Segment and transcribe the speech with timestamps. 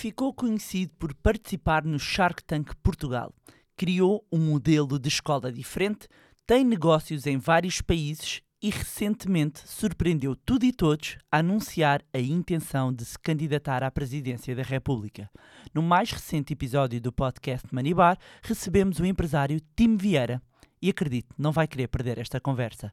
[0.00, 3.34] ficou conhecido por participar no Shark Tank Portugal.
[3.76, 6.08] Criou um modelo de escola diferente,
[6.46, 12.90] tem negócios em vários países e recentemente surpreendeu tudo e todos a anunciar a intenção
[12.90, 15.28] de se candidatar à presidência da República.
[15.74, 20.40] No mais recente episódio do podcast Manibar, recebemos o empresário Tim Vieira.
[20.80, 22.88] E acredite, não vai querer perder esta conversa.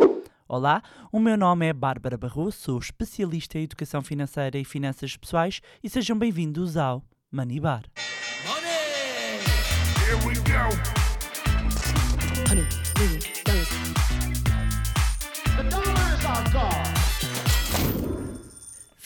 [0.50, 5.59] Olá, o meu nome é Bárbara Barroso, sou especialista em educação financeira e finanças pessoais
[5.84, 7.04] e sejam bem-vindos ao.
[7.30, 7.59] Money!
[10.25, 10.70] We go.
[12.49, 12.66] Honey,
[16.53, 16.98] god.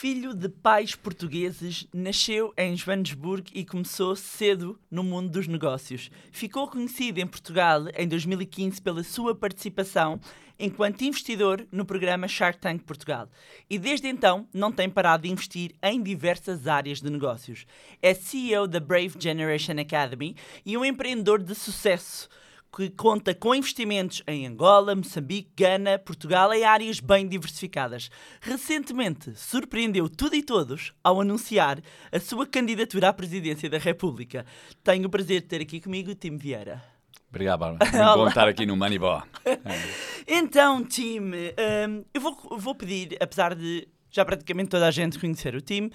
[0.02, 6.09] Filho de pais portugueses, nasceu em Joanesburgo e começou cedo no mundo dos negócios.
[6.31, 10.19] Ficou conhecido em Portugal em 2015 pela sua participação
[10.61, 13.27] enquanto investidor no programa Shark Tank Portugal.
[13.67, 17.65] E desde então não tem parado de investir em diversas áreas de negócios.
[18.02, 22.30] É CEO da Brave Generation Academy e um empreendedor de sucesso
[22.73, 28.09] que conta com investimentos em Angola, Moçambique, Gana, Portugal em áreas bem diversificadas.
[28.39, 34.45] Recentemente surpreendeu tudo e todos ao anunciar a sua candidatura à presidência da República.
[34.83, 36.91] Tenho o prazer de ter aqui comigo o Tim Vieira.
[37.31, 37.89] Obrigado, Bárbara.
[37.91, 39.23] Muito bom estar aqui no Moneyball.
[40.27, 45.55] Então, Tim, hum, eu vou, vou pedir, apesar de já praticamente toda a gente conhecer
[45.55, 45.89] o Tim,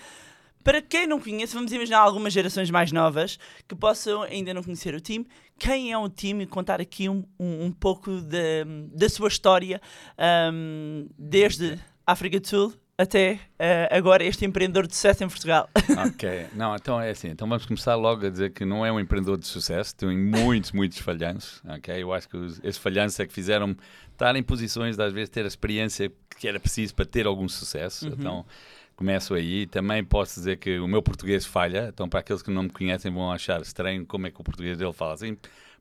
[0.65, 4.95] para quem não conhece, vamos imaginar algumas gerações mais novas que possam ainda não conhecer
[4.95, 5.25] o Tim.
[5.57, 9.81] Quem é o Tim e contar aqui um, um, um pouco da, da sua história,
[10.53, 15.69] hum, desde África do Sul até eh, agora este empreendedor de sucesso em Portugal.
[16.09, 16.47] ok.
[16.55, 17.29] Não, então é assim.
[17.29, 19.95] Então vamos começar logo a dizer que não é um empreendedor de sucesso.
[19.95, 21.63] Tem muitos, muitos falhanços.
[21.69, 22.03] Ok.
[22.03, 23.77] Eu acho que os, esses falhanços é que fizeram
[24.13, 27.49] estar em posições de às vezes ter a experiência que era preciso para ter algum
[27.49, 28.09] sucesso.
[28.09, 28.47] Então
[28.97, 29.67] começo aí.
[29.67, 31.91] Também posso dizer que o meu português falha.
[31.93, 34.79] Então para aqueles que não me conhecem vão achar estranho como é que o português
[34.79, 35.37] dele fala assim.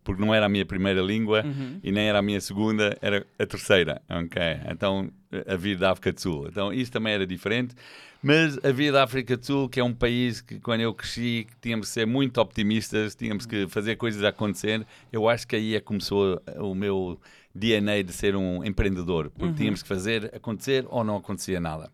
[0.05, 1.43] Porque não era a minha primeira língua
[1.83, 4.01] e nem era a minha segunda, era a terceira.
[4.09, 4.41] Ok.
[4.71, 5.11] Então
[5.45, 6.47] a vida da África do Sul.
[6.47, 7.75] Então isso também era diferente.
[8.23, 11.47] Mas a vida da África do Sul, que é um país que quando eu cresci
[11.61, 15.79] tínhamos que ser muito optimistas, tínhamos que fazer coisas acontecer, eu acho que aí é
[15.79, 17.19] que começou o meu
[17.53, 21.91] DNA de ser um empreendedor, porque tínhamos que fazer acontecer ou não acontecia nada.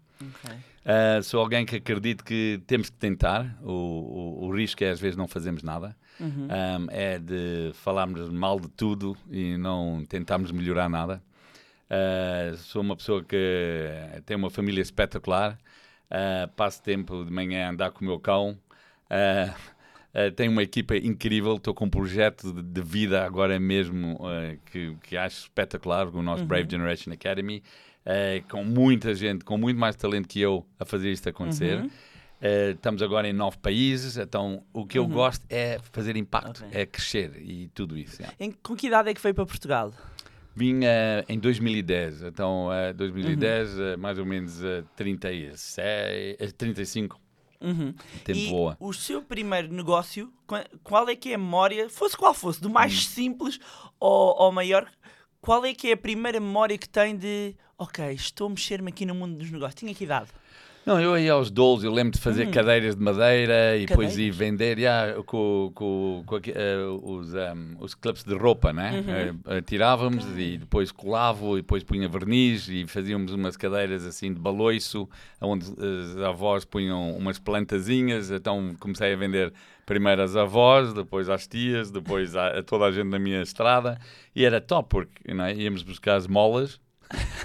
[0.84, 3.56] Uh, sou alguém que acredito que temos que tentar.
[3.62, 5.96] O, o, o risco é às vezes não fazermos nada.
[6.20, 11.22] Um, é de falarmos mal de tudo e não tentarmos melhorar nada.
[11.90, 13.88] Uh, sou uma pessoa que
[14.26, 15.58] tem uma família espetacular.
[16.10, 18.58] Uh, passo tempo de manhã a andar com o meu cão.
[20.36, 21.56] Tenho uma equipa incrível.
[21.56, 24.20] Estou com um projeto de, de vida agora mesmo
[24.66, 27.64] que, que acho espetacular, o nosso Brave Generation Academy,
[28.06, 31.80] uh, com muita gente, com muito mais talento que eu a fazer isto acontecer.
[31.84, 36.80] Uh, estamos agora em nove países, então o que eu gosto é fazer impacto, Ok.
[36.82, 38.20] é crescer e tudo isso.
[38.22, 38.36] yeah.
[38.40, 39.92] Em, com que idade é que veio para Portugal?
[40.56, 43.84] Vim eh, em 2010, então eh, 2010, Uhum.
[43.84, 47.20] eh, mais ou menos eh, 36, eh, 35,
[47.62, 47.94] Uhum.
[48.26, 48.76] tempo e voa.
[48.80, 52.70] o seu primeiro negócio, qua- qual é que é a memória, fosse qual fosse, do
[52.72, 52.98] mais Hum.
[53.12, 53.60] simples
[54.00, 54.90] ao, ao maior,
[55.40, 59.08] qual é que é a primeira memória que tem de, ok, estou a mexer-me aqui
[59.08, 59.74] no mundo dos negócios?
[59.74, 60.28] Tinha que idade?
[60.86, 64.32] Não, eu ia aos dolos, eu lembro de fazer cadeiras de madeira e depois ir
[64.32, 64.38] Cadeiras?
[64.38, 69.04] vender yeah, com, com, com eh, os, um, os clipes de roupa, né?
[69.08, 74.34] Eh, eh, tirávamos e depois colava e depois punha verniz e fazíamos umas cadeiras assim
[74.34, 75.08] de baloiço,
[75.40, 79.54] onde as avós punham umas plantazinhas, então comecei a vender
[79.86, 84.00] primeiro às avós, depois às tias, depois a, a toda a gente na minha estrada
[84.36, 85.56] e era top porque é?
[85.56, 86.80] íamos buscar as molas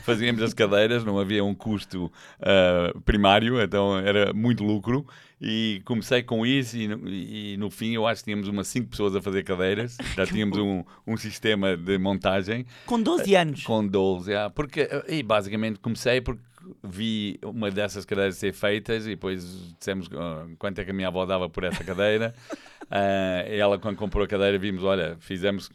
[0.02, 2.10] fazíamos as cadeiras, não havia um custo
[2.40, 5.06] ah, primário, então era muito lucro.
[5.38, 8.88] E comecei com isso, e no, e no fim eu acho que tínhamos umas 5
[8.88, 13.62] pessoas a fazer cadeiras, já tínhamos um, um sistema de montagem Com 12 anos.
[13.62, 16.40] com doles, yeah, porque, eh, e basicamente comecei porque
[16.82, 21.08] vi uma dessas cadeiras ser feitas e depois dissemos ah, quanto é que a minha
[21.08, 22.34] avó dava por essa cadeira.
[22.88, 25.68] Ah, e ela, quando comprou a cadeira, vimos: olha, fizemos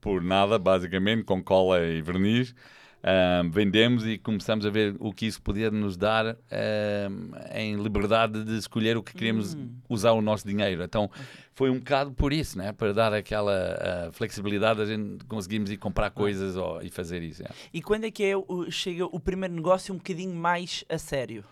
[0.00, 2.54] por nada, basicamente, com cola e verniz.
[3.02, 7.08] Ah, vendemos e começamos a ver o que isso podia nos dar ah,
[7.58, 9.56] em liberdade de escolher o que queríamos
[9.88, 10.82] usar o nosso dinheiro.
[10.84, 11.10] Então
[11.54, 12.72] foi um bocado por isso, né?
[12.72, 17.42] para dar aquela ah, flexibilidade, a gente conseguimos ir comprar coisas ó, e fazer isso.
[17.42, 17.48] é.
[17.74, 21.44] E quando é que é o, chega o primeiro negócio um bocadinho mais a sério?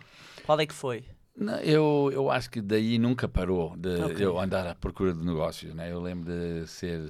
[0.46, 1.05] Qual é que foi?
[1.37, 4.25] Não, eu, eu acho que daí nunca parou de Ok.
[4.25, 5.73] eu andar à procura de negócios.
[5.75, 5.91] Né?
[5.91, 7.08] Eu lembro de ser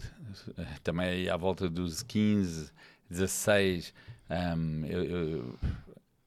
[0.56, 2.70] eh, também à volta dos 15,
[3.10, 3.92] 16,
[4.30, 5.58] um, eu, eu,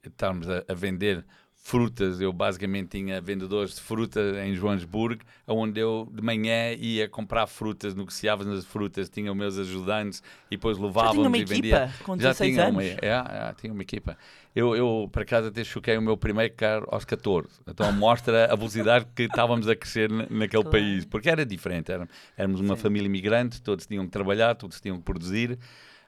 [0.05, 2.19] estávamos a, a vender frutas.
[2.19, 7.95] Eu basicamente tinha vendedores de fruta em Joanesburgo, onde eu de manhã ia comprar frutas,
[7.95, 10.21] negociava nas frutas, tinha os meus ajudantes
[10.51, 11.85] e depois Já levávamos e vendia.
[11.85, 12.75] equipa com Já 16 tinha anos.
[12.75, 14.17] uma, é, é, tinha uma equipa.
[14.53, 17.47] Eu, eu, por acaso, até choquei o meu primeiro carro aos 14.
[17.65, 20.69] Então mostra a velocidade que estávamos a crescer na- naquele Claro.
[20.69, 21.05] país.
[21.05, 21.93] Porque era diferente.
[21.93, 22.81] Era, éramos uma Sim.
[22.81, 25.57] família imigrante, todos tinham que trabalhar, todos tinham que produzir.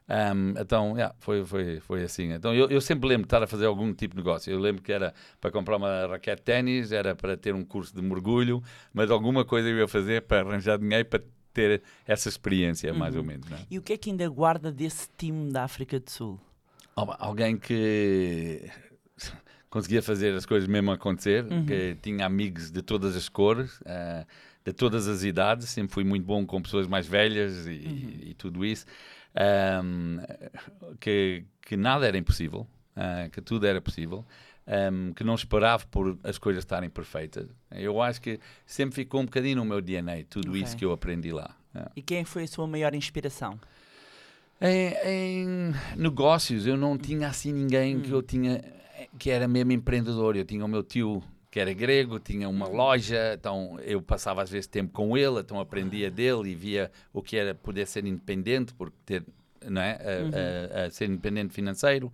[0.07, 2.31] Ahm, então, yeah, foi, foi, foi assim.
[2.31, 4.52] Então, eu, eu sempre lembro de estar a fazer algum tipo de negócio.
[4.52, 7.94] Eu lembro que era para comprar uma raquete de ténis, era para ter um curso
[7.96, 8.62] de mergulho,
[8.94, 11.24] mas alguma coisa eu ia fazer para arranjar dinheiro para
[11.54, 13.52] ter essa experiência, mais ou menos.
[13.52, 13.56] É?
[13.72, 16.40] E o que é que ainda guarda desse time da África do Sul?
[16.96, 18.69] Al- Alguém que
[19.69, 21.66] conseguia fazer as coisas mesmo acontecer, Uhum.
[21.66, 24.25] que tinha amigos de todas as cores, ah,
[24.63, 28.19] de todas as idades, sempre fui muito bom com pessoas mais velhas e, Uhum.
[28.30, 28.86] e tudo isso,
[29.36, 30.20] Ahm,
[31.00, 32.66] que, que nada era impossível,
[32.96, 34.26] ah, que tudo era possível.
[34.68, 37.48] ahm, que não esperava por as coisas estarem perfeitas.
[37.72, 40.62] Eu acho que sempre ficou um bocadinho no meu DNA, tudo Ok.
[40.64, 41.56] isso que eu aprendi lá.
[41.74, 41.92] Ah.
[41.96, 43.60] E quem foi a sua maior inspiração?
[44.62, 45.48] Em, em
[45.98, 48.64] negócios, eu não tinha assim ninguém que eu tinha
[49.20, 50.36] que era mesmo empreendedor.
[50.38, 51.22] Eu tinha o meu tio
[51.56, 55.57] que era grego, tinha uma loja, então eu passava às vezes tempo com ele, então
[55.57, 59.24] aprendia dele e via o que era poder ser independente, porque ter,
[59.66, 59.98] não é,
[60.74, 62.12] a, a- a ser independente financeiro.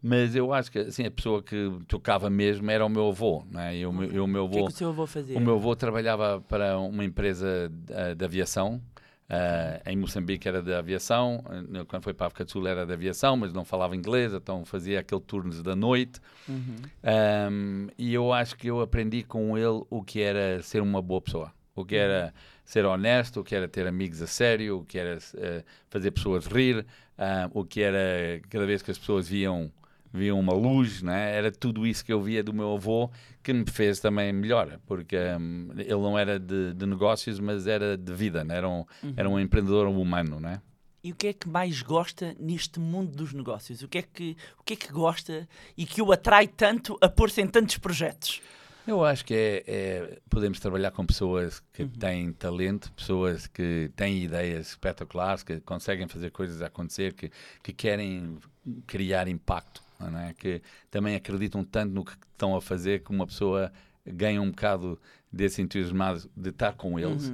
[0.00, 1.56] Mas eu acho que assim, a pessoa que
[1.88, 3.78] tocava mesmo era o meu avô, não é?
[3.78, 5.36] E o, meu- e o meu O que é avô que o seu avô fazia?
[5.36, 8.80] o meu avô trabalhava para uma empresa de, de aviação.
[9.28, 11.44] Ah, em Moçambique era de aviação,
[11.86, 14.64] quando foi para a África do Sul era de aviação, mas não falava inglês, então
[14.64, 16.20] fazia aquele turno da noite.
[16.48, 16.76] Uhum.
[17.02, 21.20] Ahm, e eu acho que eu aprendi com ele o que era ser uma boa
[21.20, 22.32] pessoa, o que era
[22.64, 26.46] ser honesto, o que era ter amigos a sério, o que era eh, fazer pessoas
[26.46, 26.86] rir,
[27.18, 29.70] ah, o que era cada vez que as pessoas viam
[30.12, 31.34] viam uma luz, né?
[31.36, 33.10] era tudo isso que eu via do meu avô
[33.42, 37.96] que me fez também melhor, porque ahm, ele não era de, de negócios, mas era
[37.96, 38.56] de vida, né?
[38.56, 38.84] era, um,
[39.16, 40.60] era um empreendedor humano, né?
[41.02, 43.82] E o que é que mais gosta neste mundo dos negócios?
[43.82, 47.08] O que é que, o que, é que gosta e que o atrai tanto a
[47.08, 48.42] pôr-se em tantos projetos?
[48.86, 54.24] Eu acho que é, é- podemos trabalhar com pessoas que têm talento, pessoas que têm
[54.24, 57.30] ideias espetaculares, que conseguem fazer coisas acontecer, que,
[57.62, 58.38] que querem
[58.86, 60.32] criar impacto, não é?
[60.34, 63.72] que também acreditam tanto no que estão a fazer que uma pessoa
[64.06, 64.98] ganha um bocado
[65.32, 67.30] desse entusiasmado de estar com eles.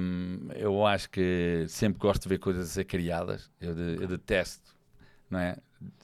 [0.00, 3.50] Um, eu acho que sempre gosto de ver coisas a ser criadas.
[3.60, 4.74] Eu, de- eu detesto,
[5.28, 5.56] não é?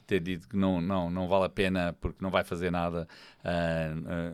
[0.06, 3.08] Ter dito que não, não, não vale a pena porque não vai fazer nada.
[3.44, 4.32] Ah, ah,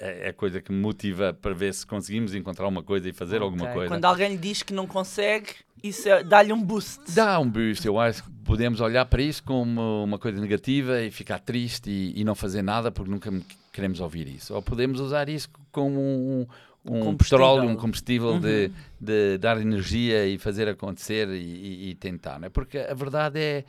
[0.00, 3.40] é, é coisa que me motiva para ver se conseguimos encontrar uma coisa e fazer
[3.40, 3.74] alguma Ok.
[3.74, 3.88] coisa.
[3.94, 5.46] Quando alguém lhe diz que não consegue,
[5.82, 7.00] isso é- dá-lhe um boost.
[7.14, 11.10] Dá um boost, eu acho que podemos olhar para isso como uma coisa negativa e
[11.12, 13.32] ficar triste e, e não fazer nada porque nunca
[13.72, 14.52] queremos ouvir isso.
[14.52, 16.46] Ou podemos usar isso como um,
[16.84, 18.70] um petróleo, um combustível de,
[19.00, 22.40] de dar energia e fazer acontecer e, e- e tentar.
[22.40, 22.48] Não é?
[22.50, 23.64] Porque a verdade é,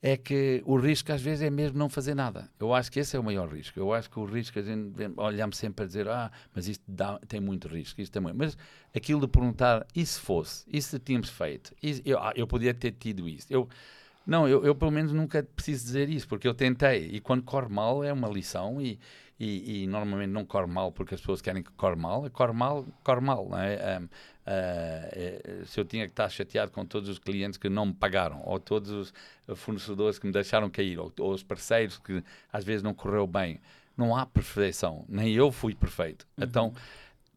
[0.00, 2.48] é que o risco às vezes é mesmo não fazer nada.
[2.58, 3.78] Eu acho que esse é o maior risco.
[3.78, 7.18] Eu acho que o risco a gente olhamos sempre a dizer ah, mas isto dá-
[7.26, 8.36] tem muito risco, isto tem muito.
[8.36, 8.56] Mas
[8.94, 10.64] aquilo de perguntar, e se fosse?
[10.68, 11.74] E se tínhamos feito?
[11.82, 13.46] E eu, ah, eu podia ter tido isso.
[13.50, 13.68] Eu,
[14.26, 17.06] não, eu, eu pelo menos nunca preciso dizer isso, porque eu tentei.
[17.12, 18.98] E quando corre mal é uma lição e,
[19.40, 22.28] e, e normalmente não corre mal porque as pessoas querem que corre mal.
[22.30, 23.48] Corre mal, corre mal.
[23.48, 23.96] Não é?
[23.96, 24.08] Ahm,
[24.50, 28.42] eh, se eu tinha que estar chateado com todos os clientes que não me pagaram,
[28.44, 29.12] ou todos os
[29.58, 32.22] fornecedores que me deixaram cair, ou, ou os parceiros que
[32.52, 33.60] às vezes não correu bem,
[33.96, 35.04] não há perfeição.
[35.08, 36.26] Nem eu fui perfeito.
[36.36, 36.72] Então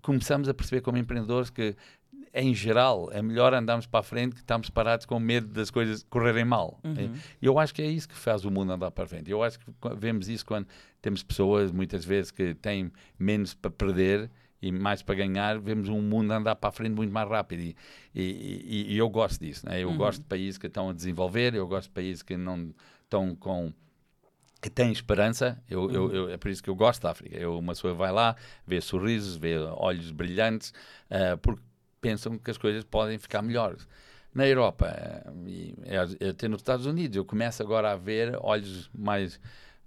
[0.01, 1.75] começamos a perceber como empreendedores que
[2.33, 6.05] em geral, é melhor andarmos para a frente que estamos parados com medo das coisas
[6.09, 6.79] correrem mal.
[7.41, 9.29] E eu acho que é isso que faz o mundo andar para a frente.
[9.29, 10.65] Eu acho que qu- vemos isso quando
[11.01, 14.29] temos pessoas, muitas vezes, que têm menos para perder
[14.61, 17.61] e mais para ganhar, vemos um mundo andar para a frente muito mais rápido.
[17.61, 17.75] E,
[18.15, 19.65] e- e- eu gosto disso.
[19.67, 19.79] Né?
[19.81, 23.35] Eu gosto de países que estão a desenvolver, eu gosto de países que não estão
[23.35, 23.73] com
[24.61, 27.35] que tem esperança, eu, eu- eu- é por isso que eu gosto da África.
[27.35, 28.35] Eu, uma pessoa vai lá,
[28.67, 30.71] vê sorrisos, vê olhos brilhantes,
[31.09, 31.59] ah, porque
[31.99, 33.87] pensam que as coisas podem ficar melhores.
[34.35, 35.73] Na Europa, ah, e
[36.29, 39.39] até nos Estados Unidos, eu começo agora a ver olhos mais,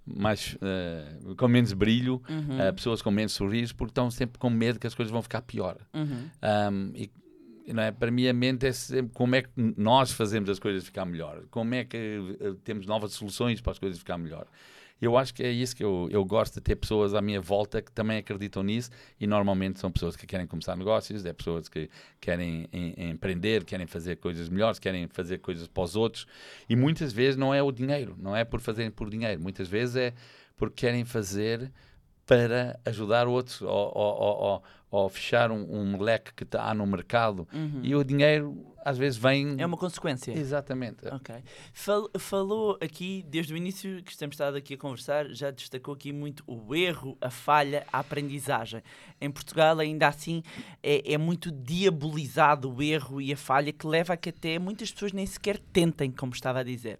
[0.05, 2.21] mais ah, com menos brilho,
[2.59, 5.41] ah, pessoas com menos sorrisos, porque estão sempre com medo que as coisas vão ficar
[5.41, 5.77] pior.
[5.93, 6.29] Uhum.
[6.71, 7.11] Um, e,
[7.73, 7.91] não é?
[7.91, 11.43] Para mim, a mente é sempre como é que nós fazemos as coisas ficar melhor,
[11.49, 14.45] como é que eh, temos novas soluções para as coisas ficar melhor.
[15.01, 17.81] Eu acho que é isso que eu, eu gosto de ter pessoas à minha volta
[17.81, 21.89] que também acreditam nisso e normalmente são pessoas que querem começar negócios, é pessoas que
[22.19, 26.25] querem em- em empreender, querem fazer coisas melhores, querem fazer coisas para os outros
[26.69, 29.95] e muitas vezes não é o dinheiro, não é por fazerem por dinheiro, muitas vezes
[29.97, 30.13] é
[30.55, 31.71] porque querem fazer
[32.25, 37.47] para ajudar outros ou, ou, ou, ou- fechar um, um leque que está no mercado.
[37.83, 39.55] E o dinheiro às vezes vem.
[39.57, 40.31] É uma consequência.
[40.31, 41.07] Exatamente.
[41.07, 41.35] Ok.
[41.73, 46.13] Fal- falou aqui, desde o início que estamos estado aqui a conversar, já destacou aqui
[46.13, 48.81] muito o erro, a falha, a aprendizagem.
[49.19, 50.43] Em Portugal, ainda assim,
[50.83, 54.91] é, é muito diabolizado o erro e a falha, que leva a que até muitas
[54.91, 56.99] pessoas nem sequer tentem, como estava a dizer.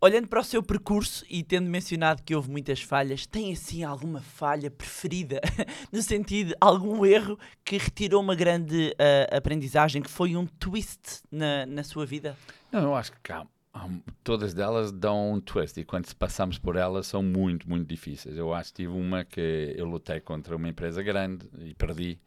[0.00, 4.20] Olhando para o seu percurso e tendo mencionado que houve muitas falhas, tem assim alguma
[4.20, 5.40] falha preferida?
[5.92, 11.66] no sentido, algum erro que retirou uma grande ah, aprendizagem, que foi um twist na,
[11.66, 12.36] na sua vida?
[12.70, 13.88] Não, eu acho que há- há-
[14.22, 18.36] todas delas dão um twist e quando passamos por elas são muito, muito difíceis.
[18.36, 22.20] Eu acho que tive uma que eu lutei contra uma empresa grande e perdi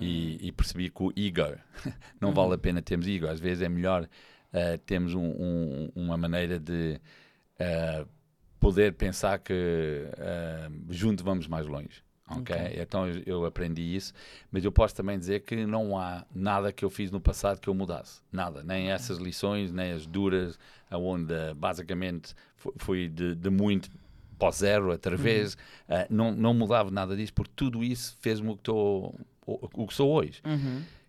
[0.00, 1.58] e, e percebi que o ego,
[2.20, 3.26] não vale a pena termos ego.
[3.26, 4.08] Às vezes é melhor
[4.52, 7.00] eh, termos um- um- uma maneira de
[7.58, 8.04] eh,
[8.60, 10.06] poder pensar que
[10.90, 12.02] junto vamos mais longe.
[12.28, 12.56] ok?
[12.56, 12.80] Ok.
[12.82, 14.12] Então eu, aprendi isso,
[14.50, 17.68] mas eu posso também dizer que não há nada que eu fiz no passado que
[17.68, 18.20] eu mudasse.
[18.32, 18.62] Nada.
[18.64, 20.58] Nem essas lições, nem as duras,
[20.90, 23.88] onde basicamente fu- fui de, de muito
[24.38, 25.56] para zero outra vez.
[25.88, 29.14] Eh, não, não mudava nada disso, porque tudo isso fez-me o que, estou-
[29.46, 30.40] o, o que sou hoje.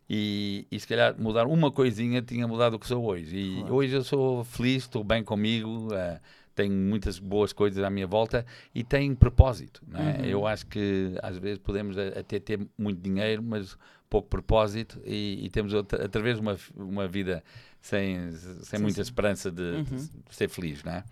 [0.10, 3.36] E, e se calhar mudar uma coisinha tinha mudado o que sou hoje.
[3.36, 6.20] E hoje eu sou feliz, estou bem comigo, eh,
[6.56, 9.82] tenho muitas boas coisas à minha volta e tenho propósito.
[9.94, 10.28] é?
[10.28, 13.78] Eu acho que às vezes podemos até ter muito dinheiro, mas
[14.10, 17.44] pouco propósito e, e temos outra, outra vez uma, uma vida
[17.82, 20.84] sem, sem muita esperança de, de ser feliz.
[20.84, 21.04] Não é?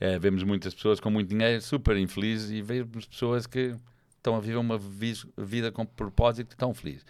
[0.00, 3.74] Eh, vemos muitas pessoas com muito dinheiro super infelizes e vemos pessoas que
[4.16, 4.78] estão a viver uma
[5.36, 7.04] vida com propósito estão felizes.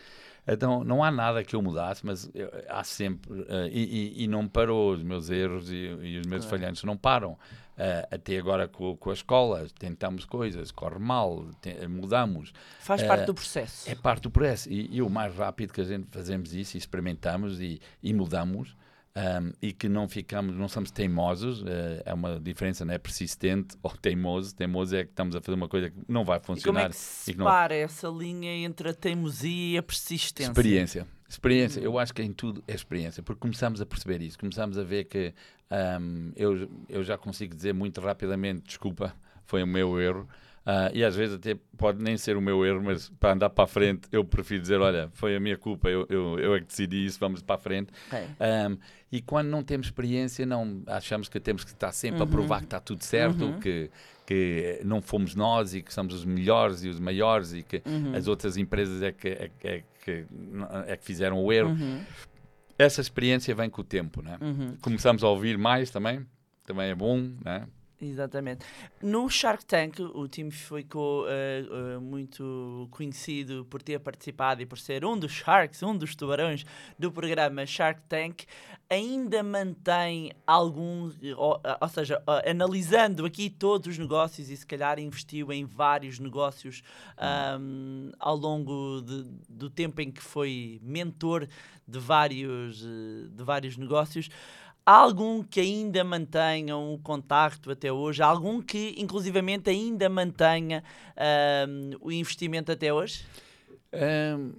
[0.49, 3.45] Então, não há nada que eu mudasse, mas eu- há sempre.
[3.49, 3.83] eh, e,
[4.21, 7.37] e- e não parou os meus erros e, e os meus falhanços não param.
[7.79, 12.53] Eh, até agora com, com a escola, tentamos coisas, corre mal, te- mudamos.
[12.81, 13.91] Faz Eh, parte do processo.
[13.91, 14.71] É parte do processo.
[14.73, 17.61] E, o mais rápido que a gente fazemos isso, experimentamos
[18.03, 18.75] e mudamos,
[19.17, 23.75] ahm, e que não ficamos, não somos teimosos, eh, é uma diferença, não é persistente
[23.83, 24.55] ou teimoso.
[24.55, 26.87] Teimoso é que estamos a fazer uma coisa que não vai E como funcionar.
[26.87, 30.51] é que se que não- separa essa linha entre a teimosia e a persistência?
[30.51, 31.07] Experiência.
[31.29, 31.81] Experiência.
[31.81, 35.05] Eu acho que em tudo é experiência, porque começamos a perceber isso, começamos a ver
[35.05, 35.35] que
[35.71, 39.13] ahm, eu, eu já consigo dizer muito rapidamente: desculpa,
[39.47, 40.29] foi o meu erro.
[40.69, 43.63] Ah, e às vezes até pode nem ser o meu erro, mas para andar para
[43.63, 46.67] a frente eu prefiro dizer: olha, foi a minha culpa, eu, eu, eu é que
[46.67, 47.93] decidi isso, vamos para a frente.
[48.09, 48.27] Ok.
[48.69, 48.77] Um,
[49.13, 52.65] e quando não temos experiência, não achamos que temos que estar sempre a provar que
[52.65, 53.89] está tudo certo, que,
[54.27, 57.81] que não fomos nós e que somos os melhores e os maiores e que
[58.17, 60.27] as outras empresas é que, é, é que,
[60.89, 61.77] é que fizeram o erro.
[62.77, 64.37] Essa experiência vem com o tempo, né?
[64.81, 66.27] Começamos a ouvir mais também,
[66.65, 67.69] também é bom, né?
[67.99, 68.63] Exatamente.
[69.03, 74.77] No Shark Tank, o time ficou eh, eh, muito conhecido por ter participado e por
[74.79, 76.63] ser um dos Sharks, um dos tubarões
[76.99, 78.45] do programa Shark Tank.
[78.91, 84.57] Ainda mantém algum, eh, ou, ah, ou seja, ah, analisando aqui todos os negócios e
[84.59, 86.83] se calhar investiu em vários negócios
[87.17, 91.49] ahm, ao longo de- do tempo em que foi mentor
[91.89, 94.29] de vários, eh, de vários negócios.
[94.87, 98.23] Algum que ainda mantenham o contacto até hoje?
[98.23, 100.85] Algum que, inclusivamente, ainda mantenha
[101.17, 103.25] ahm, o investimento até hoje?
[103.93, 104.53] Hum,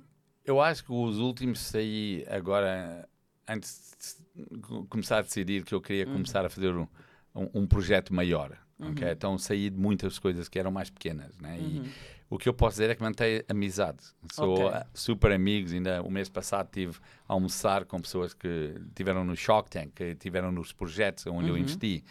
[0.43, 3.07] eu acho que os últimos saí agora,
[3.47, 6.87] antes de co- começar a decidir que eu queria começar a fazer um,
[7.33, 8.57] um- um projeto maior.
[8.79, 9.09] ok?
[9.09, 11.37] Então saí de muitas coisas que eram mais pequenas.
[11.39, 11.57] Né?
[11.57, 11.81] E
[12.29, 13.99] o que eu posso dizer é que mantei amizade.
[14.33, 14.67] Sou Ok.
[14.67, 15.71] ah, super amigos.
[15.73, 20.15] Ainda o mês passado tive a almoçar com pessoas que tiveram no Shark Tank, que
[20.15, 22.03] tiveram nos projetos onde eu investi.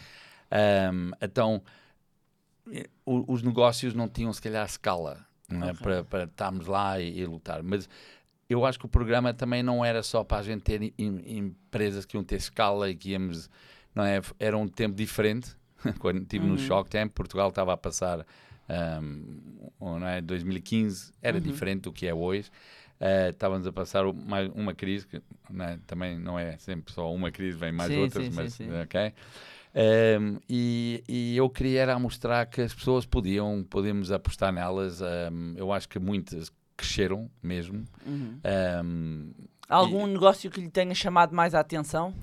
[0.93, 1.63] Hum, então
[2.73, 5.71] eh, o- os negócios não tinham se calhar escala não é?
[5.73, 5.83] Ok.
[5.83, 7.63] para, para estarmos lá e, e lutar.
[7.63, 7.89] Mas
[8.49, 10.93] eu acho que o programa também não era só para a gente ter em-
[11.39, 13.49] empresas que iam ter escala e que íamos.
[13.95, 14.21] Não é?
[14.39, 15.57] Era um tempo diferente.
[16.01, 18.27] Quando estive no Shock Temp, Portugal estava a passar.
[18.69, 20.21] Um, não é?
[20.21, 22.51] 2015 era diferente do que é hoje.
[22.99, 25.21] Eh, estávamos a passar mais uma crise, que
[25.51, 25.79] não é?
[25.87, 28.69] também não é sempre só uma crise, vem mais Sim, outras, sim, mas sim.
[28.81, 29.13] ok?
[30.19, 35.03] Um, e, e eu queria era mostrar que as pessoas podiam, podemos apostar nelas.
[35.03, 37.85] Um, eu acho que muitas cresceram mesmo.
[38.07, 39.31] Um,
[39.69, 42.15] Algum negócio que lhe tenha chamado mais a atenção?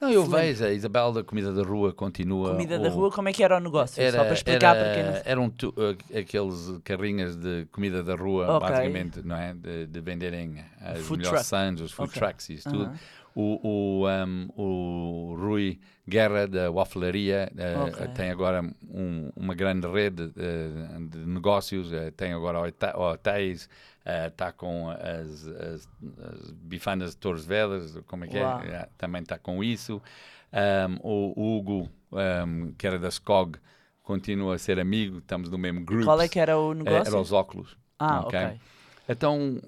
[0.00, 2.50] Não, eu vejo, a Isabel da Comida da Rua continua.
[2.50, 4.00] Comida da rua, como é que era o negócio?
[4.02, 8.02] Era, Só para explicar era, para quem não Eram tu- uh, aqueles carrinhas de comida
[8.02, 8.68] da rua, Ok.
[8.68, 9.52] basicamente, não é?
[9.54, 12.20] De, de venderem as Food melhores sandes, os food Ok.
[12.20, 12.84] trucks e isso tudo.
[12.84, 12.98] Aham.
[13.34, 18.08] O, o, um, o Rui Guerra da Wafelaria uh, Ok.
[18.08, 22.58] tem agora um- uma grande rede uh, de negócios, uh, tem agora
[22.94, 23.70] hotéis,
[24.04, 25.88] está com as, as,
[26.22, 28.60] as bifanas de Torres Vedras, como é que Uau.
[28.60, 28.66] é?
[28.66, 30.02] Yeah, também está com isso.
[30.52, 33.58] Um, o, Hugo, um, que era da SCOG,
[34.02, 36.04] continua a ser amigo, estamos no mesmo grupo.
[36.04, 37.08] Qual é que era o negócio?
[37.12, 37.76] Era os óculos.
[37.98, 38.38] Ah, ok.
[38.38, 38.60] ok.
[39.08, 39.60] Então,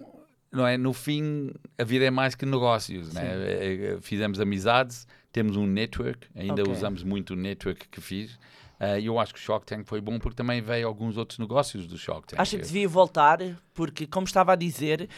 [0.50, 0.76] não é?
[0.76, 3.22] No fim, a vida é mais que negócios, né?
[3.24, 6.72] Eh, eh, Fizemos amizades, temos um network, ainda Ok.
[6.72, 8.38] usamos muito o network que fiz.
[8.80, 11.38] Eh, E eu acho que o Shark Tank foi bom porque também veio alguns outros
[11.38, 12.40] negócios do Shark Tank.
[12.40, 13.38] Acha que devia voltar,
[13.72, 15.08] porque, como estava a dizer,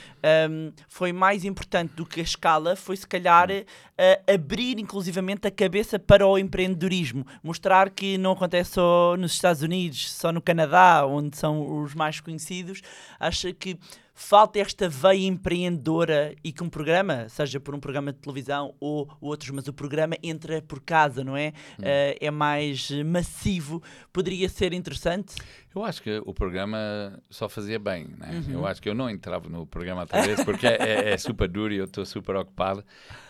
[0.51, 5.51] hum, foi mais importante do que a escala, foi se calhar eh, abrir inclusivamente a
[5.51, 7.27] cabeça para o empreendedorismo.
[7.43, 12.21] Mostrar que não acontece só nos Estados Unidos, só no Canadá, onde são os mais
[12.21, 12.83] conhecidos.
[13.19, 13.79] Acha que
[14.19, 19.07] falta esta veia empreendedora e que um programa, seja por um programa de televisão ou
[19.21, 21.53] outros, mas o programa entra por casa, não é?
[21.79, 21.83] Hum.
[21.83, 23.83] Eh, é mais massivo.
[24.13, 25.35] Poderia ser interessante?
[25.75, 28.43] Eu acho que o programa só fazia bem, né?
[28.49, 28.55] Uhum.
[28.55, 31.47] Eu acho que eu não entrava no programa outra vez porque é, é- é super
[31.47, 32.83] duro e eu estou super ocupado,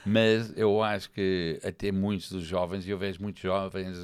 [0.04, 3.96] mas eu acho que até muitos dos jovens, e eu vejo muitos jovens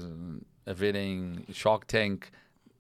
[0.67, 2.25] a verem Shark Tank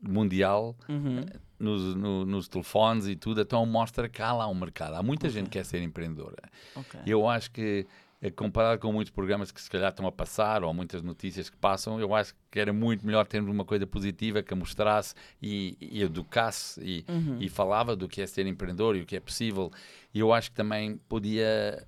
[0.00, 1.24] mundial Uhum.
[1.62, 4.94] Nos, no- nos telefones e tudo, então mostra que há lá um mercado.
[4.94, 6.36] Há muita gente que quer ser empreendedora.
[6.74, 7.00] Ok.
[7.06, 7.86] E eu acho que,
[8.20, 11.56] eh, comparado com muitos programas que se calhar estão a passar, ou muitas notícias que
[11.56, 15.76] passam, eu acho que era muito melhor termos uma coisa positiva que a mostrasse e,
[15.80, 17.38] e educasse e, Uhum.
[17.40, 19.70] e falava do que é ser empreendedor e o que é possível.
[20.12, 21.86] E eu acho que também podia.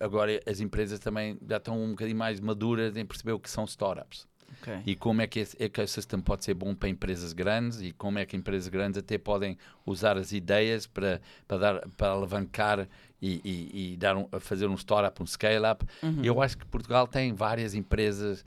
[0.00, 3.64] Agora, as empresas também já estão um bocadinho mais maduras em perceber o que são
[3.64, 4.26] startups
[4.60, 4.82] Ok.
[4.86, 8.26] e como é que esse ecosystem pode ser bom para empresas grandes e como é
[8.26, 9.56] que empresas grandes até podem
[9.86, 12.88] usar as ideias para, para, dar, para alavancar
[13.20, 15.84] e, e, e dar um, fazer um startup, um scale-up.
[16.02, 16.24] Uhum.
[16.24, 18.44] Eu acho que Portugal tem várias empresas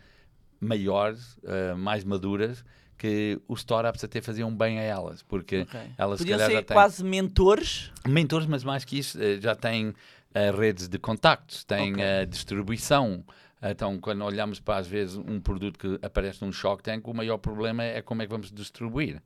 [0.60, 2.64] maiores, eh, mais maduras,
[2.98, 5.80] que os startups até faziam bem a elas, porque Ok.
[5.98, 7.92] elas se Podiam calhar ser já têm quase mentores.
[8.08, 9.94] mentores, mas mais que isso, eh, já têm
[10.34, 12.04] eh, redes de contactos, têm Ok.
[12.04, 13.24] eh, distribuição.
[13.68, 17.38] Então, quando olhamos para, às vezes, um produto que aparece num Shark Tank, o maior
[17.38, 19.22] problema é como é que vamos distribuir.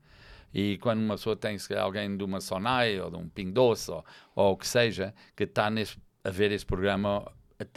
[0.53, 4.03] E quando uma pessoa tem alguém de uma Sonai ou de um Ping Doce ou,
[4.35, 5.69] ou o que seja, que está
[6.23, 7.31] a ver esse programa,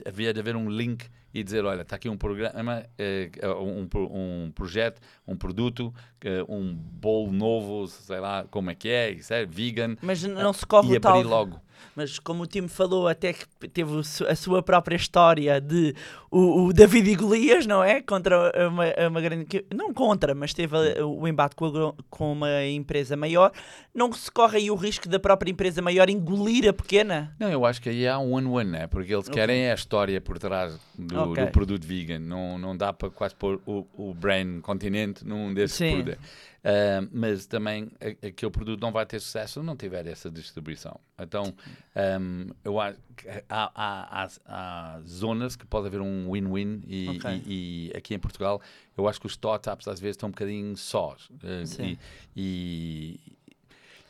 [0.06, 4.10] havia de haver um link e dizer, olha, está aqui um programa, eh, um, pro-
[4.14, 9.32] um projeto, um produto, eh, um bolo novo, sei lá como é que é, isso
[9.32, 11.16] é vegan, Mas não se corre e o tal.
[11.16, 11.60] abrir logo.
[11.94, 13.90] Mas como o Tim falou, até que teve
[14.28, 15.94] a sua própria história de
[16.30, 18.00] o, o David e Golias, não é?
[18.00, 19.46] Contra uma, uma grande.
[19.74, 23.52] Não contra, mas teve a- o embate com, a com uma empresa maior.
[23.94, 27.34] Não se corre aí o risco da própria empresa maior engolir a pequena?
[27.38, 28.86] Não, eu acho que aí há um one-one, né?
[28.86, 31.44] Porque eles querem é a história por trás do, Ok.
[31.44, 32.18] do produto vegan.
[32.20, 36.18] Não, não dá para quase pôr o, o Brain Continente num desses produtos.
[36.64, 41.00] Ah, mas também aquele produto não vai ter sucesso se não tiver essa distribuição.
[41.18, 41.52] Então,
[41.96, 47.08] ahm, eu acho que há, há- há- há zonas que pode haver um win-win e,
[47.16, 47.42] Ok.
[47.46, 48.60] e- e aqui em Portugal
[48.96, 51.28] eu acho que os startups às vezes estão um bocadinho sós.
[51.42, 51.98] Ah, Sim.
[52.36, 53.18] e,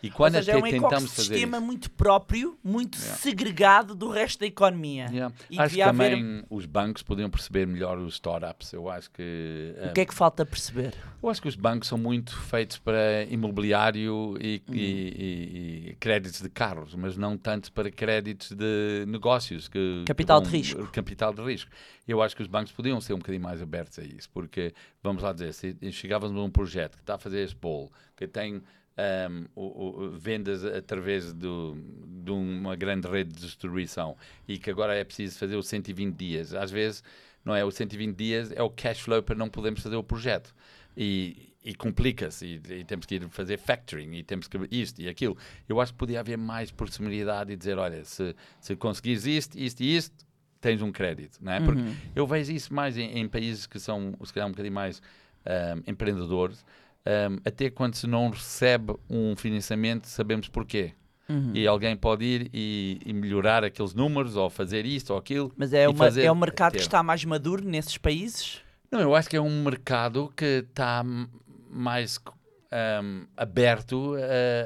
[0.03, 1.67] e, e Ou quando seja, é até um tentamos fazer ecossistema isso.
[1.67, 3.17] muito próprio, muito Yeah.
[3.19, 5.07] segregado do resto da economia.
[5.11, 5.35] Yeah.
[5.37, 8.73] Acho que devia haver- também os bancos podiam perceber melhor os startups.
[8.73, 10.95] Eu acho que O que é que falta perceber?
[11.23, 14.75] eu acho que os bancos são muito feitos para imobiliário e, Uhum.
[14.75, 19.69] e- e- e créditos de carros, mas não tanto para créditos de negócios.
[19.69, 20.87] Que, que Capital de vão- risco.
[20.89, 21.71] Capital de risco.
[22.07, 25.23] Eu acho que os bancos podiam ser um bocadinho mais abertos a isso, porque, vamos
[25.23, 28.61] lá dizer, se chegávamos a um projeto que está a fazer esse bolo, que tem
[28.97, 31.77] ahm, o- o- vendas através do,
[32.25, 36.55] de uma grande rede de distribuição e que agora é preciso fazer os 120 dias.
[36.55, 37.03] Às vezes,
[37.45, 37.65] não é?
[37.65, 40.55] Os 120 dias é o cash flow para não podermos fazer o projeto.
[40.97, 45.09] E, e complica-se, e, e temos que ir fazer factoring, e temos que isto e
[45.09, 45.37] aquilo.
[45.69, 49.81] Eu acho que podia haver mais proximidade e dizer: olha, se, se conseguires isto, isto
[49.81, 50.15] e isto,
[50.61, 51.61] tens um crédito, não é?
[51.61, 51.95] Porque Uhum.
[52.15, 55.01] eu vejo isso mais em, em países que são, se calhar, um bocadinho mais
[55.47, 56.65] ahm, empreendedores.
[57.05, 60.93] Ahm, até quando se não recebe um financiamento, sabemos porquê.
[61.29, 61.53] Uhum.
[61.55, 65.53] E alguém pode ir e, e melhorar aqueles números, ou fazer isto ou aquilo.
[65.57, 68.61] Mas é, uma, fazer- é um mercado que está mais maduro nesses países?
[68.91, 71.03] Não, eu acho que é um mercado que está
[71.71, 72.21] mais
[72.71, 74.15] ahm, aberto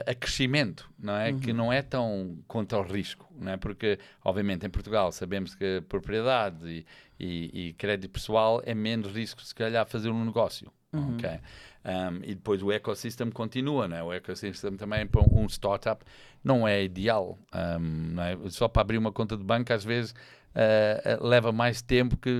[0.06, 1.32] a, a crescimento, não é?
[1.32, 3.56] Que não é tão contra o risco, não é?
[3.56, 6.86] Porque, obviamente, em Portugal sabemos que propriedade e,
[7.18, 10.72] e, e crédito pessoal é menos risco, se calhar, fazer um negócio,
[11.14, 11.40] ok?
[11.84, 14.02] Ahm, e depois o ecossistema continua, não é?
[14.02, 16.04] O ecossistema também para um startup
[16.42, 18.36] não é ideal, ahm, não é?
[18.50, 20.14] Só para abrir uma conta de banco, às vezes,
[20.58, 22.30] ah, leva mais tempo que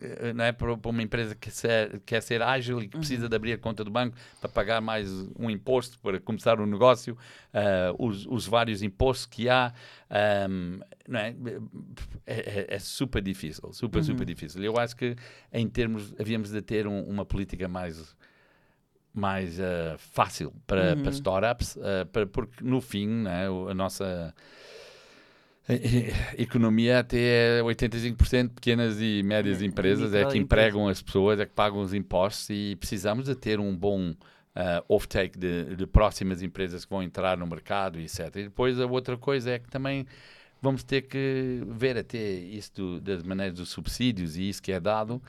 [0.00, 3.36] eh, não é para uma empresa que ser, quer ser ágil e que precisa de
[3.36, 7.16] abrir a conta do banco para pagar mais um imposto para começar um negócio,
[7.54, 9.72] ah, os, os vários impostos que há,
[10.10, 11.34] ahm, não é?
[12.26, 14.62] É, é- é super difícil, super, super difícil.
[14.64, 15.14] Eu acho que
[15.52, 18.16] em termos, havíamos de ter um- uma política mais
[19.14, 24.34] mais ah, fácil para, para startups, ah, para, porque no fim, né, a nossa
[26.38, 31.52] economia até é 85% pequenas e médias empresas, é que empregam as pessoas, é que
[31.52, 34.14] pagam os impostos e precisamos de ter um bom
[34.54, 38.20] ah, off-take de, de próximas empresas que vão entrar no mercado etc.
[38.36, 40.06] E depois a outra coisa é que também
[40.62, 44.80] vamos ter que ver até isso do- das maneiras dos subsídios e isso que é
[44.80, 45.20] dado.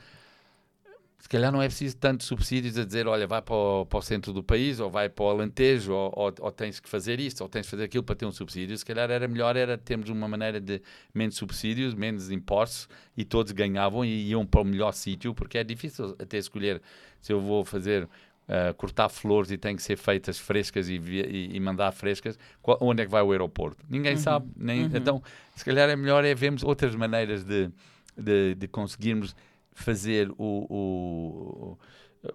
[1.20, 4.02] Se calhar não é preciso tanto subsídios a dizer, olha, vai para o, para o
[4.02, 7.40] centro do país, ou vai para o Alentejo, ou, ou, ou tens que fazer isto,
[7.40, 8.78] ou tens que fazer aquilo para ter um subsídio.
[8.78, 10.80] Se calhar era melhor era termos uma maneira de
[11.12, 15.64] menos subsídios, menos impostos, e todos ganhavam e iam para o melhor sítio, porque é
[15.64, 16.80] difícil até escolher
[17.20, 18.08] se eu vou fazer
[18.46, 22.78] ah, cortar flores e tem que ser feitas frescas e, e- e mandar frescas, qual-
[22.80, 23.84] onde é que vai o aeroporto?
[23.90, 24.46] Ninguém sabe.
[24.56, 25.20] Nem, Então,
[25.56, 27.68] se calhar é melhor é vermos outras maneiras de,
[28.16, 29.34] de, de conseguirmos
[29.82, 31.78] fazer o, o,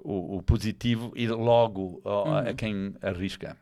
[0.03, 3.57] o, o positivo ir logo ó, a quem arrisca.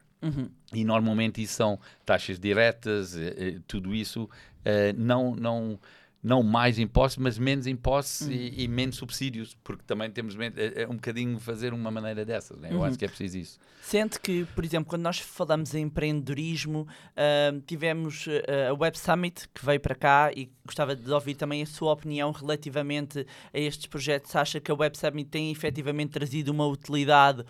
[0.72, 4.30] E normalmente isso são taxas diretas, eh, eh, tudo isso,
[4.64, 5.80] eh, não, não,
[6.24, 10.88] não mais impostos, mas menos impostos e, e menos subsídios, porque também temos é, é
[10.88, 12.60] um bocadinho fazer uma maneira dessas.
[12.60, 12.70] Né?
[12.72, 13.60] Eu acho que é preciso isso.
[13.82, 19.50] Sente que, por exemplo, quando nós falamos em empreendedorismo, ah, tivemos ah, a Web Summit
[19.50, 23.88] que veio para cá e gostava de ouvir também a sua opinião relativamente a estes
[23.88, 24.36] projetos.
[24.36, 27.44] Acha que a Web Summit tem efetivamente trazido uma utilidade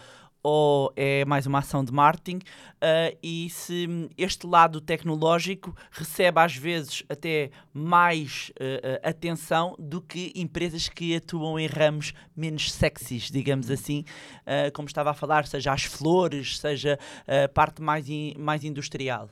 [0.44, 2.40] ou é mais uma ação de marketing?
[2.82, 10.02] Ah, e se hum, este lado tecnológico recebe às vezes até mais ah, atenção do
[10.02, 14.04] que empresas que atuam em ramos menos sexys, digamos assim,
[14.46, 19.30] ah, como estava a falar, seja as flores, seja a parte mais, in- mais industrial.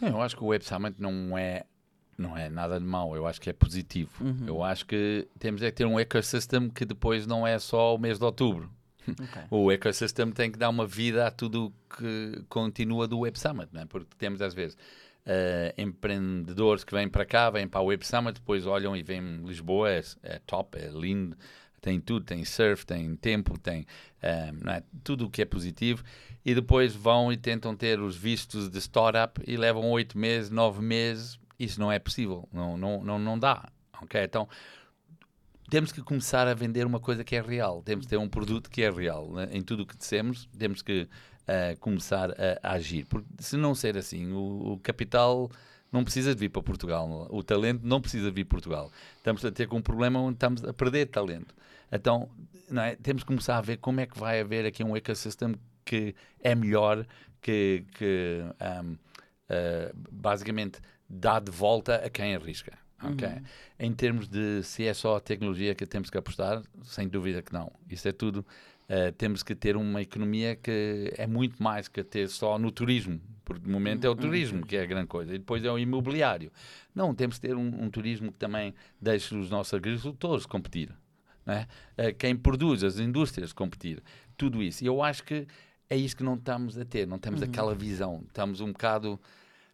[0.00, 1.64] Não, eu acho que o Web Summit não é,
[2.16, 4.10] não é nada de mau, eu acho que é positivo.
[4.46, 7.98] Eu acho que temos é que ter um ecossistema que depois não é só o
[7.98, 8.70] mês de outubro.
[9.50, 13.82] O ecossistema tem que dar uma vida a tudo que continua do Web Summit, não
[13.82, 13.86] é?
[13.86, 14.76] porque temos às vezes
[15.26, 19.42] eh, empreendedores que vêm para cá, vêm para o Web Summit, depois olham e veem
[19.44, 21.36] Lisboa, é, é top, é lindo,
[21.80, 23.86] tem tudo, tem surf, tem tempo, tem
[24.22, 24.82] eh, é?
[25.04, 26.02] tudo o que é positivo,
[26.44, 30.82] e depois vão e tentam ter os vistos de startup e levam oito meses, nove
[30.82, 33.70] meses, isso não é possível, não, não, não, não dá.
[34.00, 34.22] ok?
[34.22, 34.48] Então,
[35.70, 37.80] temos que começar a vender uma coisa que é real.
[37.82, 39.32] Temos que ter um produto que é real.
[39.32, 39.48] né?
[39.52, 41.08] Em tudo o que dissemos, temos que
[41.46, 43.06] ah, começar a, a agir.
[43.06, 45.50] Porque se não ser assim, o, o capital
[45.92, 47.28] não precisa de vir para Portugal.
[47.30, 48.90] O talento não precisa de vir para Portugal.
[49.16, 51.54] Estamos a ter com um problema onde estamos a perder talento.
[51.90, 52.28] Então,
[52.76, 52.96] é?
[52.96, 56.54] temos que começar a ver como é que vai haver aqui um ecossistema que é
[56.54, 57.06] melhor,
[57.40, 58.96] que, que ahm,
[59.48, 62.79] ah, basicamente dá de volta a quem arrisca.
[63.02, 63.28] Ok?
[63.78, 67.52] Em termos de se é só a tecnologia que temos que apostar, sem dúvida que
[67.52, 67.72] não.
[67.88, 68.44] Isso é tudo.
[68.88, 73.20] ah, temos que ter uma economia que é muito mais que ter só no turismo,
[73.44, 75.78] porque de momento é o turismo que é a grande coisa, e depois é o
[75.78, 76.50] imobiliário.
[76.94, 80.92] Não, temos que ter um, um turismo que também deixe os nossos agricultores competir.
[81.46, 81.66] né?
[81.96, 84.02] Ah, quem produz, as indústrias competir,
[84.36, 84.82] tudo isso.
[84.82, 85.46] E eu acho que
[85.88, 89.20] é isso que não estamos a ter, não temos aquela visão, estamos um bocado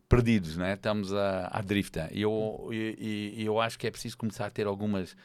[0.08, 0.74] perdidos, né?
[0.74, 2.08] estamos à, à drifta.
[2.12, 5.16] E eu, e, e eu acho que é preciso começar a ter algumas,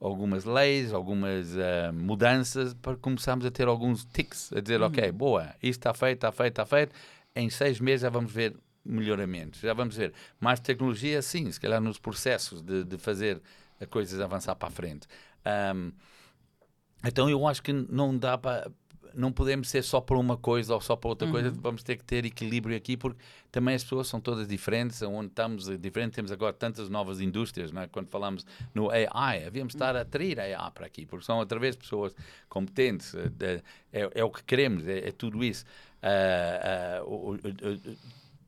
[0.00, 5.54] algumas leis, algumas ah, mudanças para começarmos a ter alguns tics, a dizer, ok, boa,
[5.62, 6.94] isto está feito, está feito, está feito,
[7.34, 11.80] em seis meses já vamos ver melhoramentos, já vamos ver mais tecnologia, sim, se calhar
[11.80, 13.40] nos processos de, de fazer
[13.80, 15.06] a coisas avançar para a frente.
[15.44, 15.92] Ahm,
[17.04, 18.70] então eu acho que não dá para.
[19.14, 22.04] Não podemos ser só para uma coisa ou só para outra coisa, vamos ter que
[22.04, 23.18] ter equilíbrio aqui, porque
[23.50, 27.70] também as pessoas são todas diferentes, onde estamos é diferente, temos agora tantas novas indústrias,
[27.72, 27.86] não é?
[27.88, 28.44] quando falamos
[28.74, 32.14] no AI, havíamos de estar a atrair AI para aqui, porque são outra vez pessoas
[32.48, 35.64] competentes, de- é, é o que queremos, é, é tudo isso.
[37.06, 37.96] O- o- o-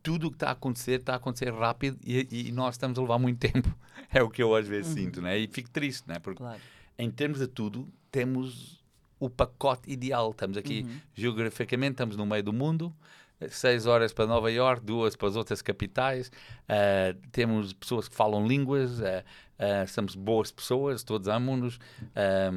[0.03, 3.03] tudo o que está a acontecer está a acontecer rápido e, e nós estamos a
[3.03, 3.73] levar muito tempo.
[4.15, 5.39] É o que eu às vezes sinto, né?
[5.39, 6.19] E fico triste, né?
[6.19, 6.61] Porque Claro.
[6.99, 8.82] em termos de tudo, temos
[9.25, 10.33] o pacote ideal.
[10.33, 12.93] Estamos aqui, geograficamente, estamos no meio do mundo,
[13.51, 16.31] seis horas para Nova York, duas para as outras capitais,
[16.69, 19.25] ah, temos pessoas que falam línguas, ah,
[19.59, 21.79] ah, somos boas pessoas, todos amam-nos,
[22.17, 22.51] ah,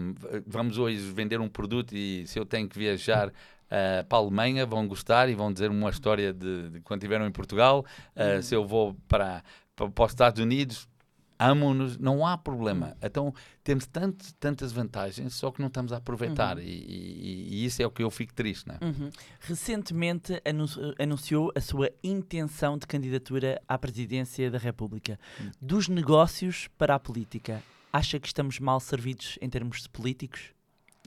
[0.48, 3.32] vamos hoje vender um produto e se eu tenho que viajar
[3.70, 7.28] ah, para a Alemanha, vão gostar e vão dizer uma história de, de quando estiveram
[7.28, 9.44] em Portugal, Ah, se eu vou para,
[9.76, 10.88] para, para os Estados Unidos,
[11.38, 12.96] amam-nos, não há problema.
[13.02, 16.58] Então temos tanto, tantas vantagens, só que não estamos a aproveitar.
[16.60, 18.78] E, e- e isso é o que eu fico triste, né?
[18.82, 19.10] Uhum.
[19.40, 25.20] Recentemente anun- anunciou a sua intenção de candidatura à presidência da República.
[25.62, 30.54] Dos negócios para a política, acha que estamos mal servidos em termos de políticos?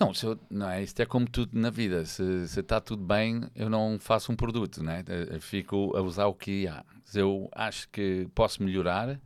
[0.00, 2.04] Não, se eu- não é, isto é como tudo na vida.
[2.06, 5.04] Se se está tudo bem, eu não faço um produto, né?
[5.30, 6.84] Eu Fico a usar o que há.
[7.04, 9.20] Se eu acho que posso melhorar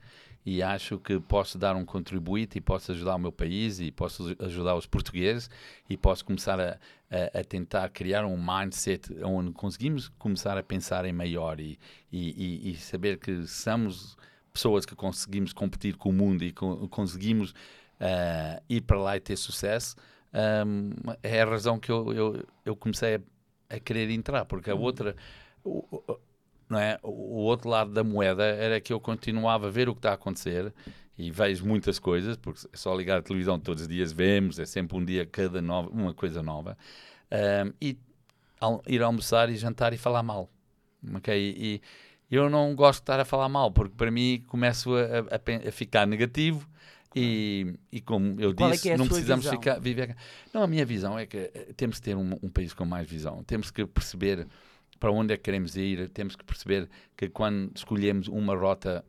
[0.45, 4.35] e acho que posso dar um contributo e posso ajudar o meu país e posso
[4.41, 5.49] ajudar os portugueses
[5.89, 6.79] e posso começar a,
[7.11, 11.79] a- a tentar criar um mindset onde conseguimos começar a pensar em maior e,
[12.11, 14.17] e- e- saber que somos
[14.53, 17.55] pessoas que conseguimos competir com o mundo e co- conseguimos
[18.01, 19.95] ah, ir para lá e ter sucesso,
[20.33, 20.91] ahm,
[21.23, 25.15] é a razão que eu, eu, eu comecei a, a querer entrar, porque a outra,
[25.63, 26.19] o, o-
[26.69, 26.99] não é?
[27.03, 30.15] o outro lado da moeda era que eu continuava a ver o que está a
[30.15, 30.73] acontecer
[31.19, 34.65] e vejo muitas coisas, porque é só ligar a televisão todos os dias, vemos, é
[34.67, 36.77] sempre um dia cada nova, uma coisa nova,
[37.31, 37.99] ahm, e
[38.61, 40.49] al- ir almoçar e jantar e falar mal.
[41.15, 41.35] ok?
[41.37, 41.83] E,
[42.31, 45.01] e eu não gosto de estar a falar mal, porque para mim começo a,
[45.37, 46.67] a- a ficar negativo
[47.15, 49.59] e, e como eu Qual é disse, é a não precisamos visão?
[49.59, 50.17] ficar, viver.
[50.53, 53.07] Não, a minha visão é que eh, temos que ter um, um país com mais
[53.07, 53.45] visão.
[53.45, 54.47] Temos que perceber
[55.03, 56.09] para onde é que queremos ir.
[56.11, 59.05] Temos que perceber que quando escolhemos uma rota,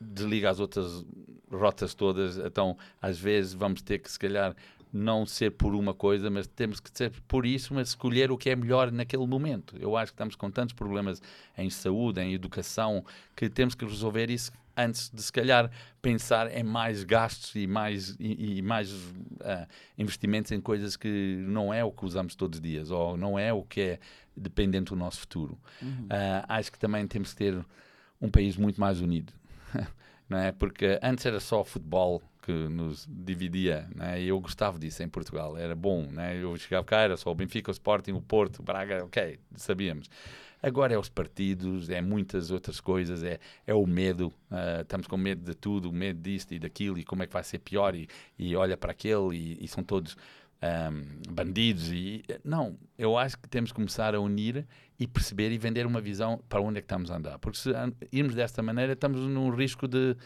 [0.00, 1.04] desliga as outras
[1.50, 2.38] rotas todas.
[2.38, 4.56] Então, às vezes, vamos ter que, se calhar,
[4.92, 8.50] não ser por uma coisa, mas temos que ser por isso, mas escolher o que
[8.50, 9.76] é melhor naquele momento.
[9.78, 11.20] Eu acho que estamos com tantos problemas
[11.56, 13.04] em saúde, em educação,
[13.36, 15.70] que temos que resolver isso antes de, se calhar,
[16.00, 18.94] pensar em mais gastos e mais, e, e mais
[19.40, 19.66] ah,
[19.98, 23.52] investimentos em coisas que não é o que usamos todos os dias, ou não é
[23.52, 23.98] o que é
[24.36, 25.58] dependente do nosso futuro.
[26.08, 27.66] Ah, acho que também temos que ter
[28.20, 29.32] um país muito mais unido.
[30.28, 30.52] não é?
[30.52, 34.22] Porque antes era só futebol que nos dividia, não é?
[34.22, 36.42] E eu gostava disso em Portugal, era bom, não é?
[36.42, 40.08] Eu chegava cá, era só o Benfica, o Sporting, o Porto, o Braga, ok, sabíamos.
[40.62, 45.18] Agora é os partidos, é muitas outras coisas, é, é o medo, ah, estamos com
[45.18, 48.08] medo de tudo, medo disto e daquilo, e como é que vai ser pior, e,
[48.38, 50.16] e olha para aquele, e, e são todos
[50.62, 51.92] ahm, bandidos.
[51.92, 54.66] E, não, eu acho que temos que começar a unir
[54.98, 57.38] e perceber e vender uma visão para onde é que estamos a andar.
[57.38, 57.68] Porque se
[58.10, 60.16] irmos desta maneira, estamos num risco de,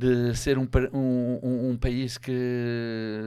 [0.00, 2.32] de ser um, um, um- país que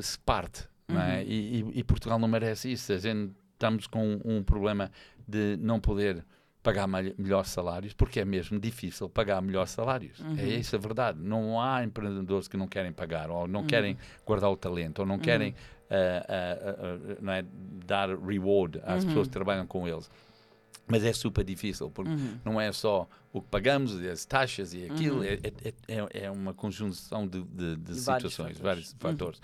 [0.01, 0.67] se parte.
[0.87, 1.23] não é?
[1.23, 2.91] E, e- e Portugal não merece isso.
[2.91, 4.91] A gente estamos com um problema
[5.27, 6.25] de não poder
[6.61, 10.19] pagar melhores salários, porque é mesmo difícil pagar melhores salários.
[10.39, 11.19] É isso a verdade.
[11.21, 15.17] Não há empreendedores que não querem pagar, ou não querem guardar o talento, ou não
[15.19, 15.53] querem
[15.89, 16.75] ah, ah, ah,
[17.11, 17.45] ah, não é,
[17.85, 20.09] dar reward às pessoas que trabalham com eles.
[20.85, 22.11] Mas é super difícil, porque
[22.43, 26.53] não é só o que pagamos, as taxas e aquilo, é, é, é- é uma
[26.53, 28.59] conjunção de, de- de De vários situações, fatores.
[28.61, 29.41] vários fatores.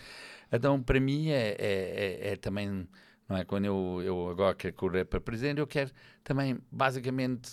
[0.52, 2.88] Então, para mim, é, é, é- é também,
[3.28, 3.45] não é?
[3.45, 5.91] Quando eu, eu agora quero correr para presidente, eu quero
[6.23, 7.52] também, basicamente,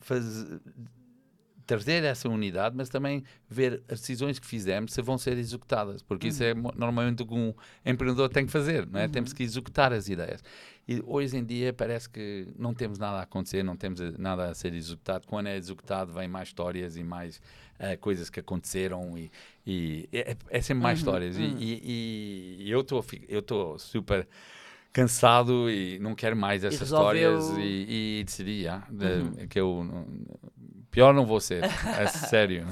[0.00, 0.60] fazer,
[1.66, 6.28] trazer essa unidade, mas também ver as decisões que fizemos se vão ser executadas, porque
[6.28, 9.08] isso é mo- normalmente o que um empreendedor tem que fazer, não é?
[9.08, 10.42] Temos que executar as ideias.
[10.88, 14.50] E hoje em dia parece que não temos nada a acontecer, não temos eh, nada
[14.50, 15.26] a ser executado.
[15.28, 17.40] Quando é executado, vem mais histórias e mais
[17.78, 19.30] eh, coisas que aconteceram e,
[19.64, 21.36] e é, é sempre mais histórias.
[21.38, 24.26] E, e- e eu estou eu estou super
[24.92, 29.86] cansado e não quero mais essas resolveu- histórias e, e decidi ah, de- que eu
[30.92, 32.66] pior não vou ser, é sério.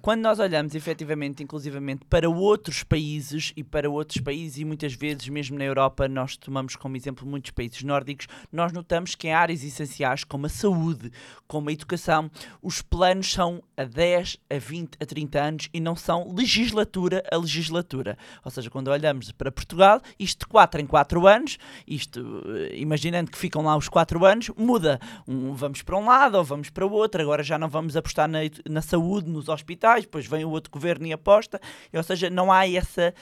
[0.00, 5.28] Quando nós olhamos efetivamente, inclusivamente, para outros países e para outros países, e muitas vezes,
[5.28, 9.62] mesmo na Europa, nós tomamos como exemplo muitos países nórdicos, nós notamos que em áreas
[9.62, 11.12] essenciais como a saúde,
[11.46, 12.30] como a educação,
[12.62, 17.36] os planos são a 10, a 20, a 30 anos e não são legislatura a
[17.36, 18.16] legislatura.
[18.42, 23.30] Ou seja, quando olhamos para Portugal, isto de 4 em 4 anos, isto, eh, imaginando
[23.30, 24.98] que ficam lá os 4 anos, muda.
[25.28, 28.28] Um, vamos para um lado ou vamos para o outro, agora já não vamos apostar
[28.28, 31.60] na, na saúde, nos hospitais, depois vem o outro governo e aposta,
[31.92, 33.14] ou seja, não há essa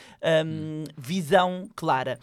[0.45, 2.19] hum, visão clara.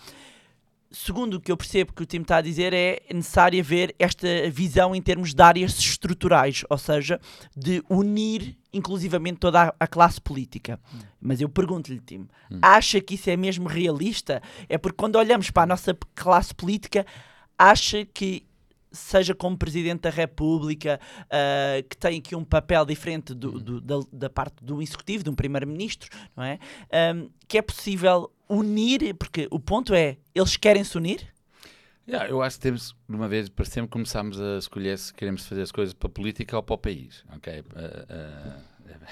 [0.91, 4.27] segundo o que eu percebo que o time está a dizer, é necessário haver esta
[4.49, 7.19] visão em termos de áreas estruturais, ou seja,
[7.55, 10.79] de unir inclusivamente toda a, a classe política.
[11.19, 12.27] Mas eu pergunto-lhe, Tim,
[12.61, 14.41] acha que isso é mesmo realista?
[14.67, 17.05] É porque quando olhamos para a nossa classe política,
[17.57, 18.45] acha que
[18.95, 23.95] seja como Presidente da República, ah, que tem aqui um papel diferente do- do- da,
[24.11, 26.57] da parte do Executivo, de um Primeiro-Ministro, não é?
[26.91, 31.27] Ahm, que é possível unir, porque o ponto é, eles querem se unir?
[32.07, 35.45] Yeah, eu acho que temos, de uma vez, para sempre começarmos a escolher se queremos
[35.47, 37.23] fazer as coisas para a política ou para o país.
[37.35, 37.63] Ok?
[37.75, 38.59] A-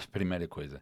[0.03, 0.79] a primeira coisa.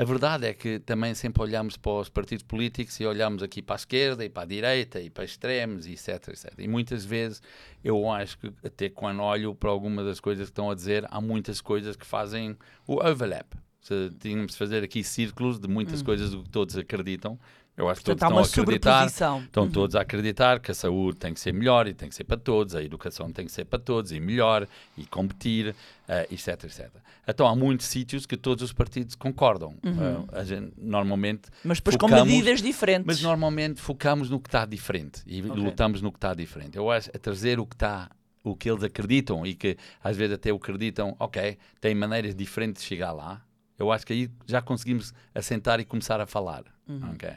[0.00, 3.74] A verdade é que também sempre olhamos para os partidos políticos e olhamos aqui para
[3.74, 6.54] a esquerda e para a direita e para extremos etc, etc.
[6.56, 7.42] E muitas vezes
[7.82, 11.20] eu acho que até quando olho para algumas das coisas que estão a dizer, há
[11.20, 12.56] muitas coisas que fazem
[12.86, 13.52] o overlap.
[13.80, 17.38] Se tínhamos de fazer aqui círculos de muitas coisas do que todos acreditam.
[17.76, 19.06] Eu acho que Portanto, há todos estão a acreditar.
[19.06, 22.24] Estão todos a acreditar que a saúde tem que ser melhor e tem que ser
[22.24, 25.76] para todos, a educação tem que ser para todos e melhor e competir,
[26.08, 26.88] eh, etc, etc.
[27.26, 29.76] Então há muitos sítios que todos os partidos concordam.
[29.84, 33.06] Eh, a gente, normalmente, Mas depois com focamos- medidas diferentes.
[33.06, 35.54] mas normalmente focamos no que está diferente e Ok.
[35.62, 36.76] lutamos no que está diferente.
[36.76, 38.10] Eu acho a trazer o que está
[38.42, 42.88] o que eles acreditam e que às vezes até acreditam, ok, tem maneiras diferentes de
[42.88, 43.40] chegar lá.
[43.78, 46.64] Eu acho que aí já conseguimos assentar e começar a falar.
[46.88, 47.10] Uhum.
[47.12, 47.30] ok?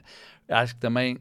[0.49, 1.17] Acho que também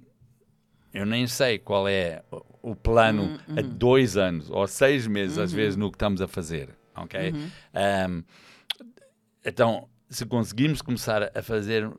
[0.95, 2.23] eu nem sei qual é
[2.63, 6.27] o- plano Uhum, a dois anos ou seis meses, às vezes, no que estamos a
[6.29, 6.71] fazer.
[6.97, 7.31] Ok?
[7.31, 7.49] Uhum.
[8.09, 8.23] Um,
[9.45, 11.91] então, se conseguimos começar a fazer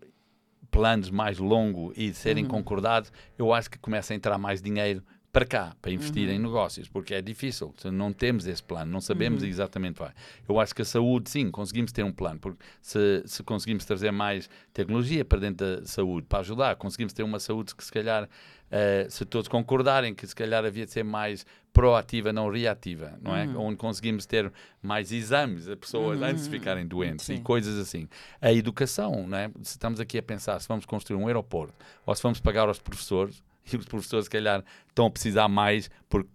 [0.69, 5.45] planos mais longos e serem concordados, eu acho que começa a entrar mais dinheiro para
[5.45, 9.97] cá, para investir em negócios, porque é difícil, não temos esse plano, não sabemos exatamente
[9.97, 10.11] vai.
[10.47, 14.11] Eu acho que a saúde, sim, conseguimos ter um plano, porque se, se conseguimos trazer
[14.11, 18.27] mais tecnologia para dentro da saúde, para ajudar, conseguimos ter uma saúde que se calhar,
[18.69, 23.33] eh, se todos concordarem que se calhar havia de ser mais proativa, não reativa, não
[23.33, 23.47] é?
[23.55, 27.41] Onde conseguimos ter mais exames a pessoas antes de ficarem doentes e Sim.
[27.41, 28.09] coisas assim.
[28.41, 29.49] A educação, não é?
[29.63, 31.73] Se estamos aqui a pensar se vamos construir um aeroporto
[32.05, 35.89] ou se vamos pagar aos professores, e os professores, se calhar, estão a precisar mais
[36.09, 36.29] porque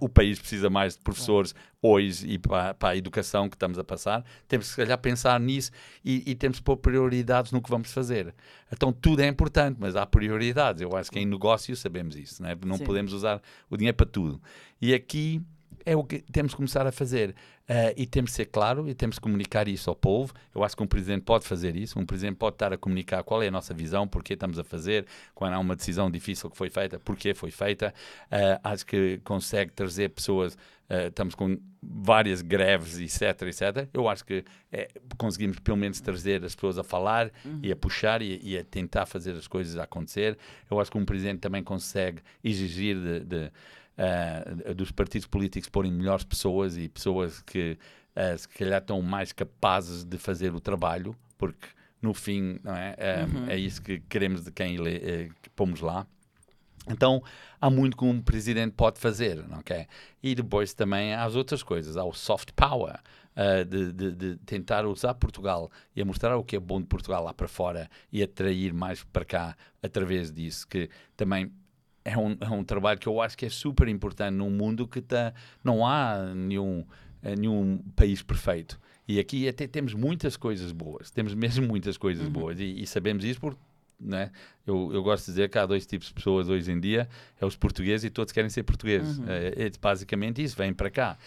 [0.00, 3.84] o país precisa mais de professores hoje e para, para a educação que estamos a
[3.84, 5.70] passar, temos que se calhar pensar nisso
[6.04, 8.34] e, e temos que pôr prioridades no que vamos fazer.
[8.70, 10.82] Então tudo é importante, mas há prioridades.
[10.82, 12.56] Eu acho que em negócio sabemos isso, não, é?
[12.64, 12.84] não Sim.
[12.84, 14.40] podemos usar o dinheiro para tudo.
[14.80, 15.42] E aqui
[15.92, 17.34] é o que temos que começar a fazer.
[17.68, 20.32] Eh, e temos que ser claro e temos que comunicar isso ao povo.
[20.54, 21.98] Eu acho que um presidente pode fazer isso.
[22.00, 25.06] Um presidente pode estar a comunicar qual é a nossa visão, porque estamos a fazer,
[25.34, 27.94] quando há uma decisão difícil que foi feita, porque foi feita.
[28.30, 30.56] Eh, acho que consegue trazer pessoas.
[30.88, 33.88] eh, estamos com várias greves, etc, etc.
[33.94, 37.30] Eu acho que eh, conseguimos pelo menos trazer as pessoas a falar
[37.62, 40.36] e a puxar e, e a tentar fazer as coisas acontecer.
[40.68, 43.52] Eu acho que um presidente também consegue exigir de- de,
[44.00, 47.78] ah, dos partidos políticos porem melhores pessoas e pessoas que
[48.16, 51.68] ah, se calhar estão mais capazes de fazer o trabalho, porque
[52.00, 56.06] no fim não é, Ah, é isso que queremos de quem ele, que pomos lá.
[56.88, 57.22] Então,
[57.60, 59.86] há muito que um presidente pode fazer, ok?
[60.22, 62.98] E depois também há as outras coisas, há o soft power,
[63.36, 67.22] ah, de, de- de tentar usar Portugal e mostrar o que é bom de Portugal
[67.22, 71.52] lá para fora e atrair mais para cá através disso, que também
[72.04, 75.00] é um, é um trabalho que eu acho que é super importante num mundo que
[75.00, 75.32] tá,
[75.62, 76.84] não há nenhum,
[77.22, 78.80] eh, nenhum país perfeito.
[79.06, 83.24] E aqui até temos muitas coisas boas, temos mesmo muitas coisas boas e, e sabemos
[83.24, 83.60] isso porque
[84.02, 84.30] né?
[84.66, 87.06] Eu, eu gosto de dizer que há dois tipos de pessoas hoje em dia,
[87.38, 89.20] é os portugueses e todos querem ser portugueses.
[89.28, 91.18] É, é basicamente isso, vêm para cá.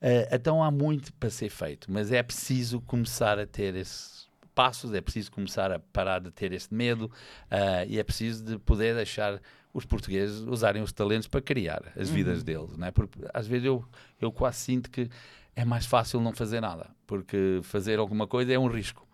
[0.00, 4.92] Eh, então há muito para ser feito, mas é preciso começar a ter esses passos,
[4.94, 7.10] é preciso começar a parar de ter este medo
[7.50, 9.40] ah, e é preciso de poder deixar
[9.76, 12.90] os portugueses usarem os talentos para criar as vidas deles, não é?
[12.90, 13.84] Porque às vezes eu,
[14.18, 15.10] eu quase sinto que
[15.54, 19.06] é mais fácil não fazer nada, porque fazer alguma coisa é um risco.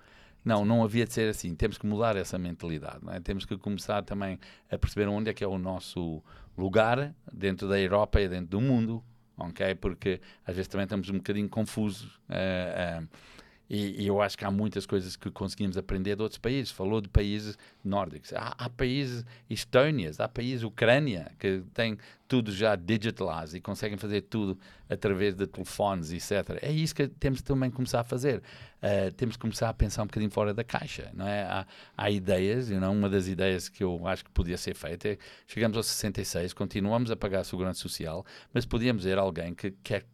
[0.45, 1.55] Não, não havia de ser assim.
[1.55, 2.99] Temos que mudar essa mentalidade.
[3.03, 3.21] Não é?
[3.21, 4.39] Temos que começar também
[4.71, 6.23] a perceber onde é que é o nosso
[6.57, 9.03] lugar dentro da Europa e dentro do mundo,
[9.37, 9.75] ok?
[9.77, 12.21] Porque às vezes também estamos um bocadinho confusos.
[12.29, 13.42] eh, eh,
[13.73, 16.71] e, e eu acho que há muitas coisas que conseguimos aprender de outros países.
[16.71, 18.31] Falou de países nórdicos.
[18.35, 21.97] Há, há países estónias, há países Ucrânia, que têm
[22.29, 24.59] tudo já digitalized e conseguem fazer tudo
[24.91, 26.59] através de telefones, etc.
[26.61, 28.43] É isso que temos que também começar a fazer.
[28.83, 31.43] Uh, temos que começar a pensar um bocadinho fora da caixa, não é?
[31.45, 35.09] Há, há ideias, you know, uma das ideias que eu acho que podia ser feita
[35.09, 39.71] é, chegamos aos 66, continuamos a pagar a segurança social, mas podíamos ver alguém que
[39.83, 40.05] quer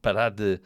[0.00, 0.60] parar de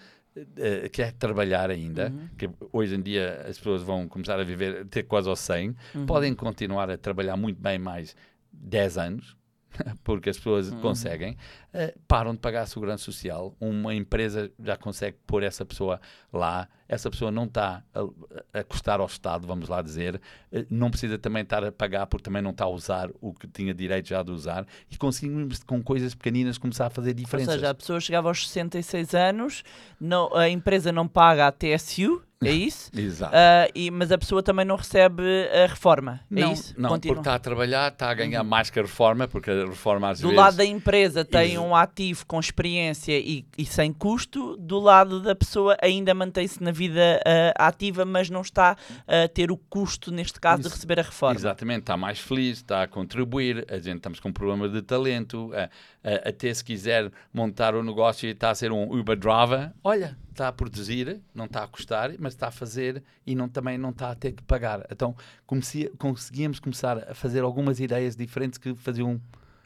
[0.57, 5.03] eh, quer trabalhar ainda, que hoje em dia as pessoas vão começar a viver, ter
[5.05, 5.75] quase aos 100,
[6.07, 8.15] podem continuar a trabalhar muito bem mais
[8.53, 9.37] 10 anos,
[10.05, 10.81] porque as pessoas Uhum.
[10.81, 11.37] conseguem,
[11.73, 13.55] eh, param de pagar a segurança social.
[13.61, 16.01] Uma empresa já consegue pôr essa pessoa
[16.33, 20.21] lá, essa pessoa não está a, a custar ao Estado, vamos lá dizer,
[20.51, 23.47] eh, não precisa também estar a pagar porque também não está a usar o que
[23.47, 27.55] tinha direito já de usar e conseguimos com coisas pequeninas começar a fazer Ou diferenças.
[27.55, 29.63] seja, a pessoa chegava aos 66 anos,
[30.01, 32.91] não, a empresa não paga a TSU, é isso?
[32.97, 33.35] Exato.
[33.35, 35.23] Ah, e, mas a pessoa também não recebe
[35.53, 36.73] a reforma, é não, isso?
[36.79, 37.17] não Continua.
[37.17, 40.21] porque está a trabalhar, está a ganhar mais que a reforma, porque a reforma às
[40.21, 40.37] Do vezes...
[40.37, 45.35] lado da empresa tem um ativo com experiência e, e sem custo, do lado da
[45.35, 47.21] pessoa ainda mantém-se na vida
[47.57, 48.77] ah, ativa, mas não está
[49.07, 50.77] a ter o custo, neste caso, de Isso.
[50.77, 51.39] receber a reforma.
[51.39, 55.51] Exatamente, está mais feliz, está a contribuir, a gente estamos com um problema de talento,
[56.25, 60.49] até se quiser montar um negócio e está a ser um Uber driver, olha, está
[60.49, 64.11] a produzir, não está a custar, mas está a fazer e não, também não está
[64.11, 64.87] a ter que pagar.
[64.91, 65.15] Então
[65.47, 69.21] comece- conseguíamos começar a fazer algumas ideias diferentes que faziam,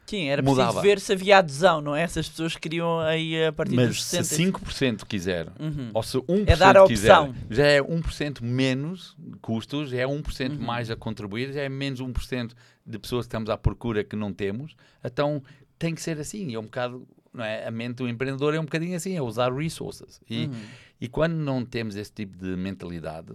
[0.05, 0.81] Sim, era preciso Mudava.
[0.81, 2.01] ver se havia adesão, não é?
[2.03, 4.23] Essas pessoas queriam aí a partir dos mas 60.
[4.23, 5.89] se 5% quiser, Uhum.
[5.93, 7.35] ou se 1% É dar a quiser, opção.
[7.49, 10.65] já é 1% menos custos, já é 1% Uhum.
[10.65, 12.53] mais a contribuir, já é menos 1%
[12.85, 14.75] de pessoas que estamos à procura que não temos.
[15.03, 15.41] Então
[15.79, 16.53] tem que ser assim.
[16.53, 17.65] É um bocado, não é?
[17.65, 20.21] A mente do empreendedor é um bocadinho assim, é usar resources.
[20.29, 20.53] E, Uhum.
[20.99, 23.31] e quando não temos esse tipo de mentalidade,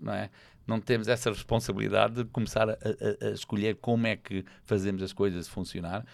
[0.00, 0.30] não é?
[0.68, 5.12] Não temos essa responsabilidade de começar a, a- a escolher como é que fazemos as
[5.12, 6.04] coisas funcionar.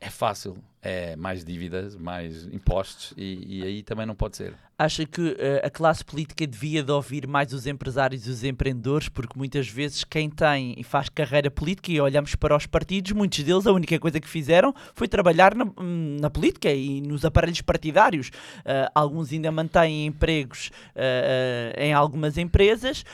[0.00, 4.54] É fácil, é mais dívidas, mais impostos e, e aí também não pode ser.
[4.76, 9.08] Acha que eh, a classe política devia de ouvir mais os empresários e os empreendedores,
[9.08, 13.42] porque muitas vezes quem tem e faz carreira política, e olhamos para os partidos, muitos
[13.44, 17.60] deles a única coisa que fizeram foi trabalhar na, hum, na política e nos aparelhos
[17.60, 18.32] partidários.
[18.64, 23.04] Ah, alguns ainda mantêm empregos ah, em algumas empresas,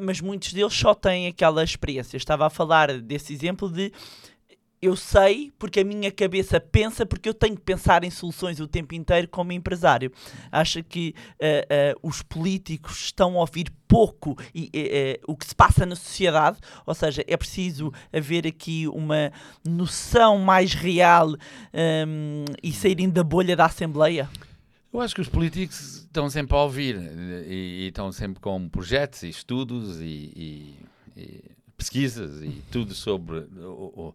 [0.00, 2.16] mas muitos deles só têm aquela experiência.
[2.16, 3.92] Estava a falar desse exemplo de
[4.82, 8.66] eu sei porque a minha cabeça pensa, porque eu tenho que pensar em soluções o
[8.66, 10.10] tempo inteiro como empresário.
[10.50, 15.54] Acha que eh, eh, os políticos estão a ouvir pouco e, eh, o que se
[15.54, 16.58] passa na sociedade?
[16.84, 19.30] Ou seja, é preciso haver aqui uma
[19.64, 24.28] noção mais real hum, e saírem da bolha da Assembleia?
[24.92, 26.96] Eu acho que os políticos estão sempre a ouvir
[27.46, 30.04] e, e estão sempre com projetos e estudos e,
[30.36, 30.76] e-
[31.16, 31.44] e
[31.82, 34.14] pesquisas e tudo sobre o- o-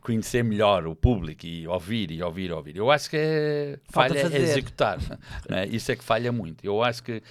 [0.00, 2.76] conhecer melhor o público e ouvir e ouvir e ouvir.
[2.76, 4.98] Eu acho que é, falha é executar.
[5.48, 5.66] não é?
[5.66, 6.64] Isso é que falha muito.
[6.64, 7.22] Eu acho que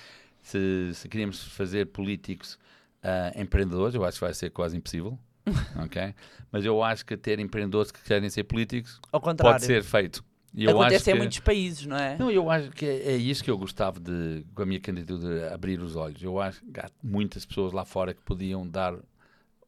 [0.42, 2.58] se, se queremos fazer políticos
[3.04, 5.18] ah, empreendedores, eu acho que vai ser quase impossível.
[5.84, 6.14] ok?
[6.52, 10.24] Mas eu acho que ter empreendedores que querem ser políticos pode ser feito.
[10.56, 12.18] Eu Acontece acho em que- muitos países, não é?
[12.18, 15.54] não, eu acho que é, é isso que eu gostava de, com a minha candidatura,
[15.54, 16.22] abrir os olhos.
[16.22, 18.94] Eu acho que há muitas pessoas lá fora que podiam dar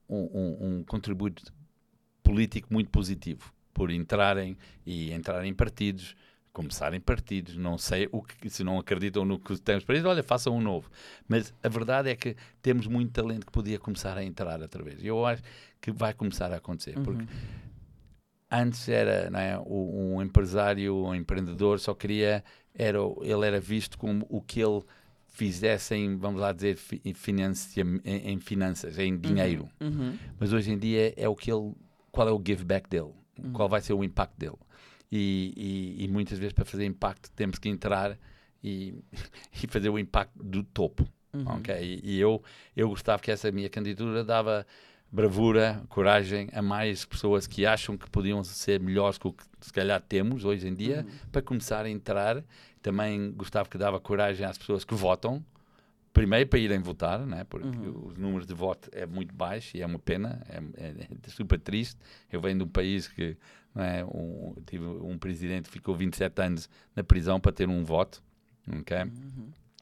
[0.08, 1.44] um, um, um contributo
[2.22, 6.16] político muito positivo por entrarem e entrarem em partidos,
[6.52, 7.58] começarem partidos.
[7.58, 10.62] Não sei o que, se não acreditam no que temos para isso, olha, façam um
[10.62, 10.90] novo.
[11.28, 15.04] Mas a verdade é que temos muito talento que podia começar a entrar outra vez.
[15.04, 15.42] Eu acho
[15.82, 17.26] que vai começar a acontecer, porque
[18.50, 22.44] antes era é, um empresário, um empreendedor só queria
[22.76, 24.82] era ele era visto como o que ele
[25.34, 26.78] fizesse em vamos lá dizer
[28.06, 29.68] em, finanças em dinheiro.
[29.82, 30.16] Uhum.
[30.40, 31.74] mas hoje em dia é o que ele
[32.12, 33.12] qual é o give back dele?
[33.52, 34.58] Qual vai ser o impacto dele?
[35.12, 35.54] E,
[35.98, 38.18] e- e muitas vezes para fazer impacto temos que entrar
[38.64, 38.94] e,
[39.64, 41.08] e fazer o impacto do topo
[41.48, 41.76] ok?
[42.04, 42.42] E, e eu
[42.76, 44.66] eu gostava que essa minha candidatura dava
[45.12, 49.72] bravura, coragem a mais pessoas que acham que podiam ser melhores que o que se
[49.72, 52.44] calhar temos hoje em dia, para começar a entrar.
[52.84, 55.44] Também gostava que dava coragem às pessoas que votam,
[56.14, 57.44] primeiro para irem votar, né?
[57.46, 61.30] porque os números de voto é muito baixo e é uma pena, é, é- é
[61.30, 61.98] super triste.
[62.32, 63.36] Eu venho de um país que
[63.76, 68.22] é, um, tive um presidente que ficou 27 anos na prisão para ter um voto.
[68.80, 68.98] ok?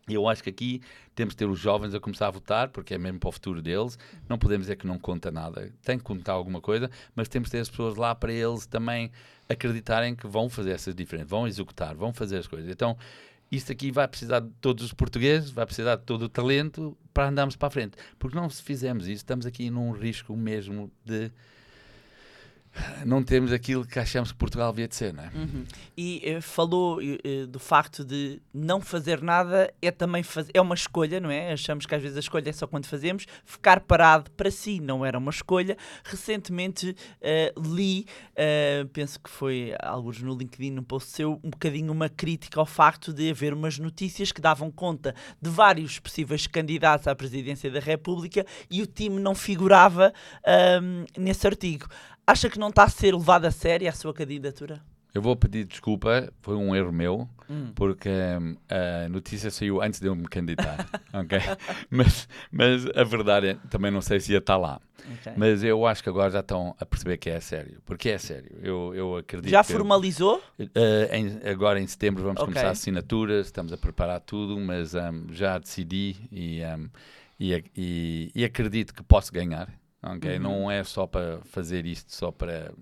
[0.08, 0.82] E eu acho que aqui
[1.14, 3.62] temos de ter os jovens a começar a votar, porque é mesmo para o futuro
[3.62, 3.98] deles.
[4.28, 5.72] Não podemos dizer que não conta nada.
[5.84, 9.12] Tem que contar alguma coisa, mas temos de ter as pessoas lá para eles também
[9.52, 12.70] acreditarem que vão fazer essas diferenças, vão executar, vão fazer as coisas.
[12.70, 12.98] Então,
[13.52, 17.28] isto aqui vai precisar de todos os portugueses, vai precisar de todo o talento para
[17.28, 17.98] andarmos para a frente.
[18.18, 21.32] Porque não se fizermos isso, estamos aqui num risco mesmo de
[23.06, 25.32] não termos aquilo que achamos que Portugal devia de ser, não é?
[25.36, 25.66] Uhum.
[25.98, 30.48] E eh, falou eh, do facto de não fazer nada é também faz...
[30.54, 31.52] é uma escolha, não é?
[31.52, 33.26] Achamos que às vezes a escolha é só quando fazemos.
[33.44, 35.78] Ficar parado para si não era uma escolha.
[36.04, 38.06] Recentemente eh, li,
[38.94, 43.14] penso que foi alguns no LinkedIn, um post seu, um bocadinho uma crítica ao facto
[43.14, 48.46] de haver umas notícias que davam conta de vários possíveis candidatos à presidência da República
[48.70, 50.14] e o time não figurava
[50.46, 51.88] ahm, nesse artigo.
[52.32, 54.82] Acha que não está a ser levado a sério a sua candidatura?
[55.14, 57.74] Eu vou pedir desculpa, foi um erro meu, Hum.
[57.76, 61.38] porque hum, a notícia saiu antes de eu me candidatar, ok?
[61.90, 64.80] Mas, mas a verdade é, também não sei se ia estar lá.
[65.14, 65.34] Ok.
[65.36, 68.58] Mas eu acho que agora já estão a perceber que é sério, porque é sério.
[68.64, 70.42] Eu, eu acredito Já formalizou?
[70.58, 72.54] Eh, em- agora em setembro vamos Ok.
[72.54, 76.88] começar assinaturas, estamos a preparar tudo, mas hum, já decidi e, hum,
[77.38, 79.68] e, e- e acredito que posso ganhar.
[80.02, 80.38] Ok?
[80.38, 80.42] Uhum.
[80.42, 82.74] Não é só para fazer isto, só para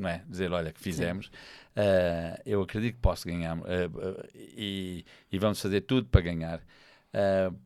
[0.00, 1.30] não é, dizer, olha, que fizemos.
[1.76, 6.60] Eh, eu acredito que posso ganhar eh, eh, e, e vamos fazer tudo para ganhar.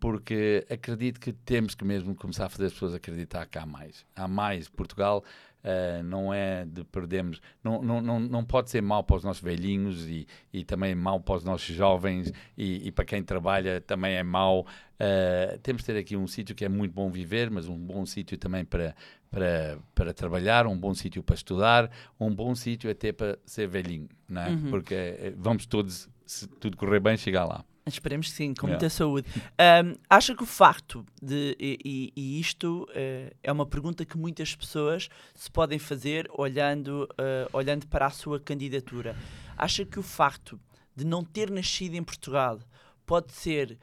[0.01, 4.05] porque acredito que temos que mesmo começar a fazer as pessoas acreditar que há mais.
[4.16, 4.68] Há mais.
[4.68, 5.24] Portugal
[5.65, 7.41] eh, não é de perdermos.
[7.62, 11.19] Não, não, não, não pode ser mau para os nossos velhinhos e, e também mau
[11.19, 14.67] para os nossos jovens e, e para quem trabalha também é mau.
[14.99, 18.05] Eh, temos de ter aqui um sítio que é muito bom viver, mas um bom
[18.05, 18.95] sítio também para,
[19.31, 21.91] para, para trabalhar, um bom sítio para estudar,
[22.21, 24.51] um bom sítio até para ser velhinho, não é?
[24.51, 24.71] Uhum.
[24.71, 27.65] Porque eh, vamos todos, se tudo correr bem, chegar lá.
[27.87, 28.82] Esperemos que sim, com Yeah.
[28.82, 29.26] muita saúde.
[29.59, 31.55] Ahm, acha que o facto de.
[31.61, 37.47] E, e- isto eh, é uma pergunta que muitas pessoas se podem fazer olhando, eh,
[37.53, 39.14] olhando para a sua candidatura.
[39.57, 40.59] Acha que o facto
[40.97, 42.59] de não ter nascido em Portugal
[43.05, 43.76] pode ser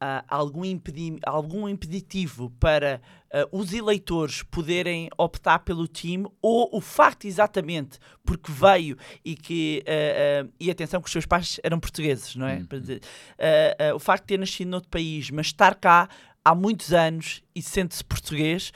[0.00, 3.00] ah, algum, impedi algum impeditivo para
[3.32, 9.82] ah, os eleitores poderem optar pelo time ou o facto exatamente porque veio e que
[9.86, 13.96] ah, e atenção que os seus pais eram portugueses não é Uhum.
[13.96, 16.08] O facto de ter nascido noutro país mas estar cá
[16.44, 18.72] há muitos anos e sente-se português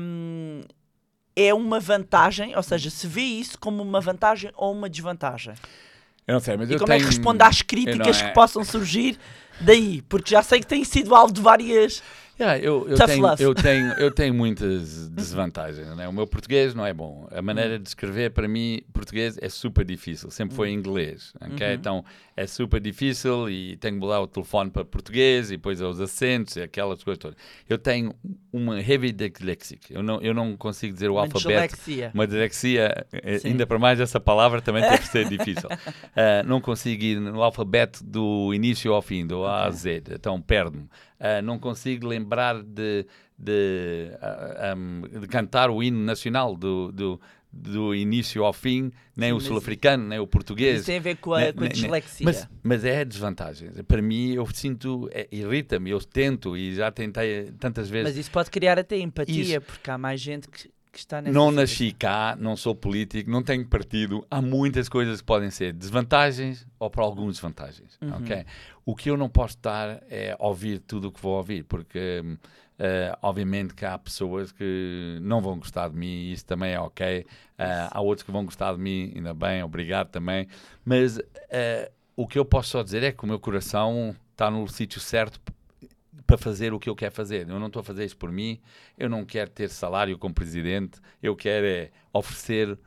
[0.00, 0.60] hum,
[1.34, 5.54] é uma vantagem ou seja se vê isso como uma vantagem ou uma desvantagem
[6.28, 8.34] Eu não sei, mas e eu como é que tenho- responde às críticas é- que
[8.34, 9.18] possam surgir
[9.60, 10.02] daí?
[10.02, 12.02] Porque já sei que tem sido alvo de várias.
[12.40, 13.42] Yeah, eu, eu, Tough tenho, love.
[13.42, 15.88] eu, tenho, eu tenho muitas desvantagens.
[15.96, 16.06] Né?
[16.06, 17.26] O meu português não é bom.
[17.32, 20.30] A maneira de escrever, para mim, português é super difícil.
[20.30, 21.32] Sempre foi em inglês.
[21.40, 21.72] ok?
[21.74, 22.04] Então
[22.36, 26.54] é super difícil e tenho que mudar o telefone para português e depois os acentos
[26.54, 27.36] e aquelas coisas todas.
[27.68, 28.14] Eu tenho
[28.52, 29.92] uma heavy dyslexic.
[29.92, 31.48] Eu não, eu não consigo dizer o Uma alfabeto.
[31.74, 32.10] dislexia.
[32.14, 33.48] Uma dislexia, eh, Sim.
[33.48, 35.68] ainda para mais essa palavra também tem que ser difícil.
[36.14, 40.40] Ah, não consigo ir no alfabeto do início ao fim, do A a Z, então
[40.40, 40.88] perdo-me.
[41.20, 43.04] Ah, não consigo lembrar de,
[43.36, 47.20] de, ah, am, de cantar o hino nacional do, do,
[47.52, 50.78] do início ao fim, nem Sim, o sul-africano, nem o português.
[50.78, 52.24] Isso tem a ver com a, com a dislexia.
[52.24, 53.70] Mas, mas é desvantagem.
[53.86, 58.10] Para mim, eu sinto, é, irrita-me, eu tento e já tentei tantas vezes.
[58.10, 59.60] Mas isso pode criar até empatia, Isso.
[59.62, 60.70] porque há mais gente que,
[61.32, 64.26] Não nasci cá, não sou político, não tenho partido.
[64.30, 67.98] Há muitas coisas que podem ser desvantagens ou para alguns desvantagens.
[68.00, 68.16] Uhum.
[68.16, 68.44] ok?
[68.84, 72.22] O que eu não posso estar é ouvir tudo o que vou ouvir, porque
[72.78, 76.80] eh, obviamente que há pessoas que não vão gostar de mim e isso também é
[76.80, 77.26] ok.
[77.58, 80.46] Ah, há outros que vão gostar de mim, ainda bem, obrigado também.
[80.84, 81.20] Mas
[81.50, 85.00] eh, o que eu posso só dizer é que o meu coração está no sítio
[85.00, 85.40] certo
[86.28, 87.48] para fazer o que eu quero fazer.
[87.48, 88.60] Eu não estou a fazer isso por mim,
[88.98, 92.78] eu não quero ter salário como presidente, eu quero é oferecer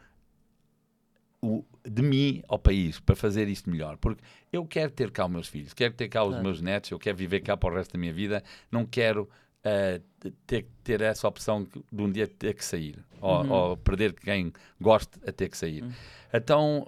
[1.41, 3.97] o, de mim ao país para fazer isto melhor.
[3.97, 4.21] Porque
[4.53, 6.43] eu quero ter cá os meus filhos, quero ter cá os Claro.
[6.43, 9.27] meus netos, eu quero viver cá para o resto da minha vida, não quero
[9.63, 9.99] ah,
[10.45, 13.51] ter, ter essa opção de um dia ter que sair ou, Uhum.
[13.51, 15.83] ou perder quem goste a ter que sair.
[16.31, 16.87] Então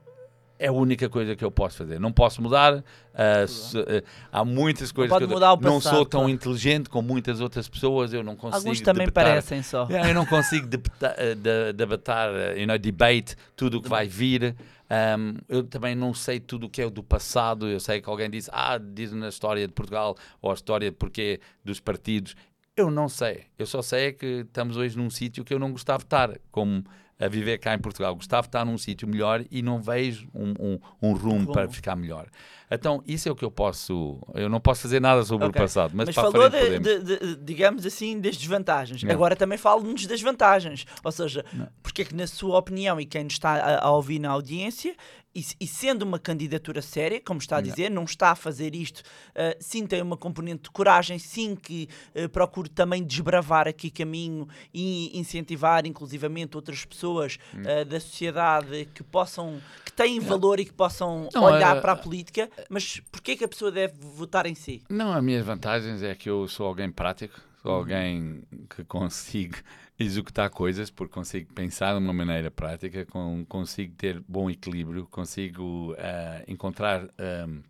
[0.64, 2.00] é a única coisa que eu posso fazer.
[2.00, 2.84] Não posso mudar.
[3.14, 6.30] ah, se- ah, há muitas coisas pode que eu mudar o não passado, sou tão
[6.30, 8.14] inteligente como muitas outras pessoas.
[8.14, 8.58] Eu não consigo.
[8.58, 9.86] Alguns também debatar- parecem só.
[9.90, 14.08] Yeah, eu não consigo debata- de- debatar, eh, you know, debate tudo o que vai
[14.08, 14.56] vir.
[14.90, 17.68] Um, eu também não sei tudo o que é do passado.
[17.68, 20.96] Eu sei que alguém diz, ah, diz na história de Portugal ou a história de
[20.96, 22.36] porquê dos partidos.
[22.76, 23.46] Eu não sei.
[23.58, 26.32] Eu só sei é que estamos hoje num sítio que eu não gostava de estar,
[26.52, 26.84] como
[27.20, 28.16] a viver cá em Portugal.
[28.16, 31.96] Gostava de estar num sítio melhor e não vejo um, um, um rumo para ficar
[31.96, 32.28] melhor.
[32.72, 34.20] Então, isso é o que eu posso.
[34.34, 35.60] Eu não posso fazer nada sobre Ok.
[35.60, 39.04] o passado, mas, Mas, para falou, de, de- de- digamos assim, das desvantagens.
[39.04, 39.12] Não.
[39.12, 40.86] Agora também fala-nos das vantagens.
[41.04, 41.46] Ou seja,
[41.84, 44.96] porque é que, na sua opinião, e quem nos está a, a ouvir na audiência,
[45.36, 47.68] e, e sendo uma candidatura séria, como está a Não.
[47.70, 49.02] dizer, não está a fazer isto,
[49.36, 51.88] ah, sim tem uma componente de coragem, sim que
[52.32, 59.62] procure também desbravar aqui caminho e incentivar, inclusivamente, outras pessoas ah, da sociedade que possam,
[59.84, 63.44] que têm valor e que possam Não, olhar para a política, mas porquê é que
[63.44, 64.84] a pessoa deve votar em si?
[64.90, 67.74] Não, as minhas vantagens é que eu sou alguém prático, sou Uhum.
[67.74, 69.58] alguém que consigo
[70.00, 75.96] executar coisas, porque consigo pensar de uma maneira prática, com, consigo ter bom equilíbrio, consigo
[76.00, 77.62] ah, encontrar ahm,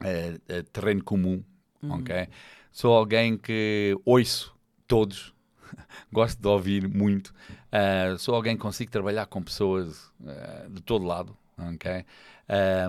[0.00, 1.42] ah, ah, terreno comum,
[1.82, 1.88] Uhum.
[1.88, 2.28] ok?
[2.72, 4.54] Sou alguém que ouço
[4.86, 5.34] todos,
[6.12, 7.34] gosto de ouvir muito.
[7.72, 12.04] Uh, sou alguém que consigo trabalhar com pessoas uh, de todo lado, ok?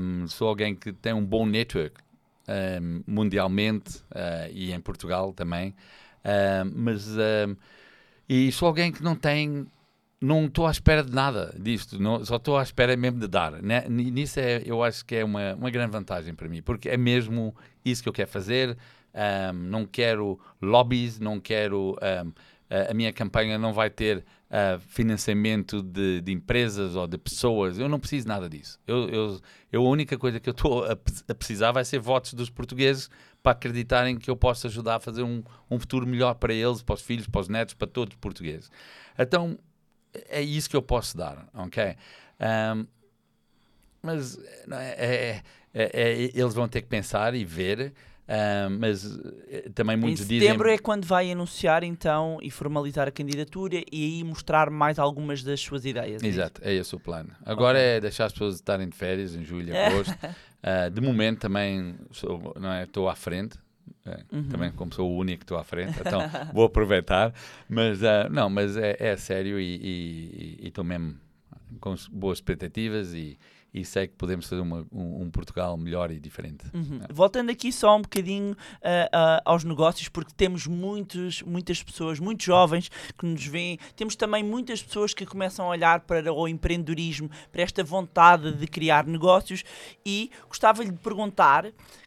[0.02, 2.02] Um, sou alguém que tem um bom network
[2.48, 5.76] um, mundialmente uh, e em Portugal também,
[6.76, 7.08] mas
[8.28, 9.68] e sou alguém que não tem
[10.26, 13.62] não estou à espera de nada disto, não, só estou à espera mesmo de dar.
[13.62, 13.86] Né?
[13.88, 17.56] Nisso é, eu acho que é uma, uma grande vantagem para mim, porque é mesmo
[17.84, 18.78] isso que eu quero fazer.
[19.14, 21.96] Um, não quero lobbies, não quero.
[22.02, 22.32] Um,
[22.90, 27.78] a minha campanha não vai ter uh, financiamento de, de, empresas ou de pessoas.
[27.78, 28.80] Eu não preciso nada disso.
[28.88, 30.96] Eu, eu, eu a única coisa que eu estou a,
[31.36, 33.10] precisar vai ser votos dos portugueses
[33.46, 36.96] para acreditarem que eu posso ajudar a fazer um, um futuro melhor para eles, para
[36.96, 38.72] os filhos, para os netos, para todos os portugueses.
[39.20, 39.56] Então,
[40.28, 41.96] é isso que eu posso dar, ok?
[42.76, 42.88] Um,
[44.02, 44.40] mas
[44.72, 45.44] é,
[45.76, 47.94] é, é, eles vão ter que pensar e ver.
[48.28, 49.20] Um, mas
[49.76, 50.48] também muitos em dizem.
[50.48, 55.44] setembro é quando vai anunciar então e formalizar a candidatura e aí mostrar mais algumas
[55.44, 56.24] das suas ideias.
[56.24, 57.30] Exato, é esse o plano.
[57.46, 57.90] Agora okay.
[57.90, 60.12] é deixar as pessoas estarem de férias em julho, agosto.
[60.12, 63.60] uh, de momento também sou, não é, estou à frente.
[64.04, 64.50] É, uhum.
[64.50, 66.20] Também como sou o único que estou à frente, então
[66.52, 67.32] vou aproveitar.
[67.70, 71.16] Mas uh, não, mas é, é sério e estou mesmo
[71.80, 73.38] com boas expectativas e,
[73.76, 76.66] e sei que podemos fazer uma, um, um, Portugal melhor e diferente.
[76.74, 77.02] Uhum.
[77.10, 77.14] É.
[77.14, 82.46] Voltando aqui só um bocadinho uh, uh, aos negócios, porque temos muitos, muitas pessoas, muitos
[82.46, 87.30] jovens que nos veem, temos também muitas pessoas que começam a olhar para o empreendedorismo,
[87.52, 89.66] para esta vontade de criar negócios
[90.06, 91.66] e gostava-lhe de perguntar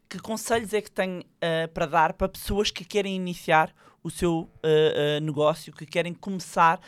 [0.08, 4.40] que conselhos é que tem uh, para dar para pessoas que querem iniciar o seu
[4.40, 6.80] uh, uh, negócio, que querem começar,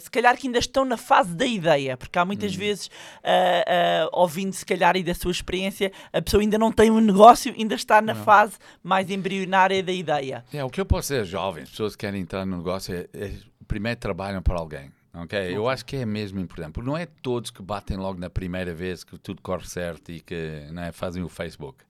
[0.00, 2.58] se calhar que ainda estão na fase da ideia, porque há muitas hum.
[2.58, 2.90] vezes,
[4.12, 7.74] ouvindo se calhar e da sua experiência, a pessoa ainda não tem um negócio, ainda
[7.74, 8.24] está na não.
[8.24, 10.44] fase mais embrionária da ideia.
[10.52, 13.32] É, o que eu posso dizer jovens, pessoas que querem entrar no negócio, é, é
[13.66, 14.90] primeiro trabalham para alguém.
[15.14, 18.30] Ok, eu acho que é mesmo importante, porque não é todos que batem logo na
[18.30, 21.84] primeira vez que tudo corre certo e que é, fazem o Facebook.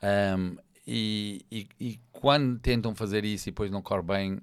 [0.00, 0.56] Um,
[0.86, 4.38] e, e, e, quando tentam fazer isso e depois não corre bem,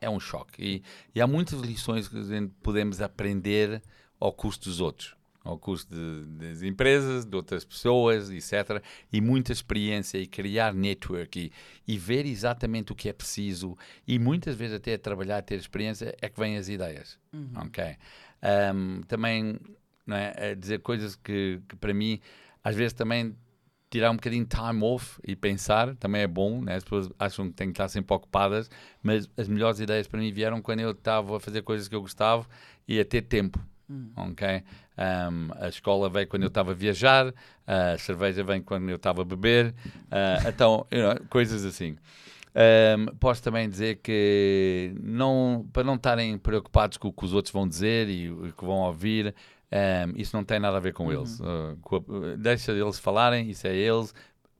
[0.00, 0.62] é um choque.
[0.62, 0.82] E,
[1.14, 2.16] e há muitas lições que
[2.62, 3.82] podemos aprender
[4.18, 8.82] ao custo dos outros, ao custo de, das empresas, de outras pessoas, etc.
[9.12, 11.52] E muita experiência e criar network
[11.86, 13.76] e, ver exatamente o que é preciso
[14.06, 17.18] e muitas vezes até trabalhar, ter experiência, é que vêm as ideias.
[17.32, 17.50] Uhum.
[17.54, 17.96] Ok?
[18.74, 19.58] Um, também
[20.06, 22.20] não é, dizer coisas que, que para mim
[22.62, 23.36] às vezes também
[23.94, 26.74] tirar um bocadinho de time off e pensar também é bom, né?
[26.74, 28.68] as pessoas acham que têm que estar sempre ocupadas,
[29.00, 32.00] mas as melhores ideias para mim vieram quando eu estava a fazer coisas que eu
[32.00, 32.44] gostava
[32.88, 33.56] e a ter tempo.
[33.88, 34.10] Hum.
[34.16, 34.64] Ok?
[34.98, 37.32] Um, a escola veio quando eu estava a viajar,
[37.64, 39.72] a cerveja vem quando eu estava a beber,
[40.06, 41.96] uh, então, you know, coisas assim.
[42.56, 47.52] Um, posso também dizer que não, para não estarem preocupados com o que os outros
[47.52, 49.34] vão dizer e o que vão ouvir,
[49.72, 51.12] um, isso não tem nada a ver com uhum.
[51.12, 51.40] eles.
[51.40, 54.14] Uh, deixa eles falarem, isso é eles.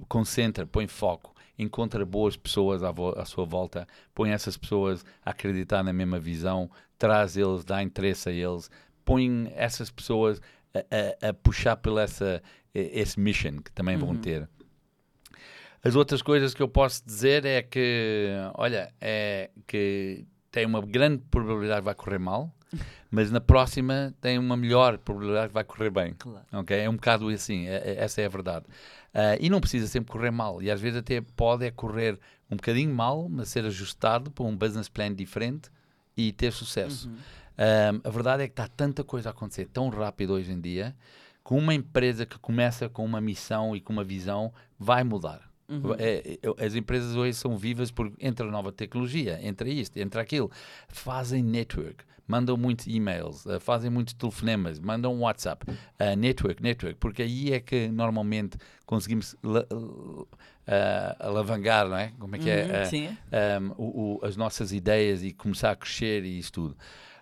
[0.09, 5.85] Concentra, põe foco, encontra boas pessoas à, à, sua volta, põe essas pessoas a acreditar
[5.85, 8.69] na mesma visão, traz eles, dá interesse a eles,
[9.05, 10.41] põe essas pessoas
[10.75, 12.43] a, a, a puxar pela essa,
[12.75, 14.07] esse mission que também uhum.
[14.07, 14.49] vão ter.
[15.83, 21.23] As outras coisas que eu posso dizer é que, olha, é que tem uma grande
[21.31, 22.55] probabilidade que vai correr mal,
[23.11, 26.15] mas na próxima tem uma melhor probabilidade que vai correr bem.
[26.19, 26.45] Claro.
[26.53, 26.81] Okay?
[26.81, 28.67] É um bocado assim, é, é, essa é a verdade.
[29.15, 32.19] Uh, e não precisa sempre correr mal, e às vezes até pode é correr
[32.51, 35.71] um bocadinho mal, mas ser ajustado para um business plan diferente
[36.17, 37.09] e ter sucesso.
[37.09, 37.15] Uhum.
[37.15, 40.95] Uh, a verdade é que está tanta coisa a acontecer tão rápido hoje em dia,
[41.45, 45.49] que uma empresa que começa com uma missão e com uma visão vai mudar.
[45.69, 45.95] Uhum.
[45.99, 50.51] É, é, as empresas hoje são vivas porque entra nova tecnologia, entra isto, entra aquilo,
[50.89, 57.23] fazem network, mandam muitos e-mails, uh, fazem muitos telefonemas, mandam WhatsApp, uh, network, network, porque
[57.23, 58.57] aí é que normalmente
[58.87, 60.27] conseguimos uh,
[61.19, 62.13] alavancar, não é?
[62.19, 62.65] Como é que é?
[62.65, 63.59] uhum, é?
[63.59, 66.77] Um, o, o, as nossas ideias e começar a crescer e isso tudo.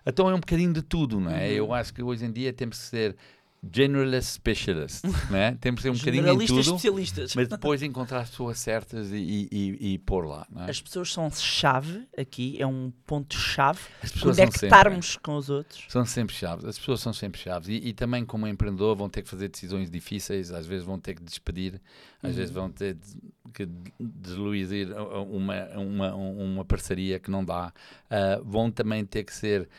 [0.05, 1.47] Então é um bocadinho de tudo, não é?
[1.47, 1.53] Uhum.
[1.53, 3.15] Eu acho que hoje em dia temos que ser
[3.71, 5.57] generalist specialist, né?
[5.61, 7.35] Temos que ser um bocadinho em tudo, especialistas.
[7.35, 10.45] mas depois encontrar as pessoas certas e, e, e pôr lá.
[10.57, 10.69] É?
[10.69, 13.79] As pessoas são chave aqui, é um ponto-chave,
[14.21, 15.85] conectarmos sempre, com os outros.
[15.87, 19.21] São sempre chaves, as pessoas são sempre chaves e, e, também como empreendedor vão ter
[19.21, 21.79] que fazer decisões difíceis, às vezes vão ter que despedir,
[22.21, 22.35] às uhum.
[22.35, 22.97] vezes vão ter
[23.53, 23.67] que
[23.99, 24.67] desluir
[25.29, 27.71] uma, uma, uma parceria que não dá,
[28.09, 29.69] uh, vão também ter que ser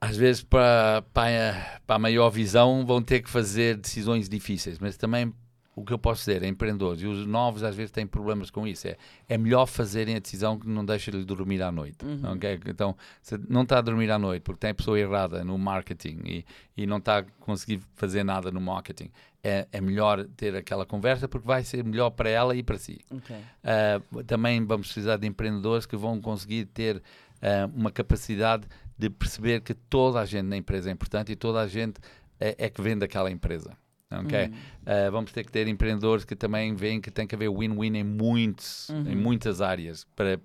[0.00, 4.96] às vezes para, para, para a maior visão vão ter que fazer decisões difíceis, mas
[4.96, 5.32] também
[5.76, 8.66] o que eu posso dizer a empreendedores, e os novos às vezes têm problemas com
[8.66, 8.96] isso, é,
[9.28, 11.98] é melhor fazerem a decisão que não deixa-lhe dormir à noite.
[12.32, 12.60] ok?
[12.66, 16.18] Então, se não está a dormir à noite porque tem a pessoa errada no marketing
[16.24, 16.44] e,
[16.74, 19.10] e não está a conseguir fazer nada no marketing,
[19.46, 23.00] é, é melhor ter aquela conversa porque vai ser melhor para ela e para si.
[23.08, 23.36] Ok.
[23.36, 28.66] Uh, também vamos precisar de empreendedores que vão conseguir ter uh, uma capacidade
[28.98, 32.00] de perceber que toda a gente na empresa é importante e toda a gente
[32.40, 33.76] é, é que vende aquela empresa.
[34.10, 34.46] ok?
[34.46, 38.02] Uh, vamos ter que ter empreendedores que também veem que tem que haver win-win em,
[38.04, 40.36] muitos, em muitas áreas para,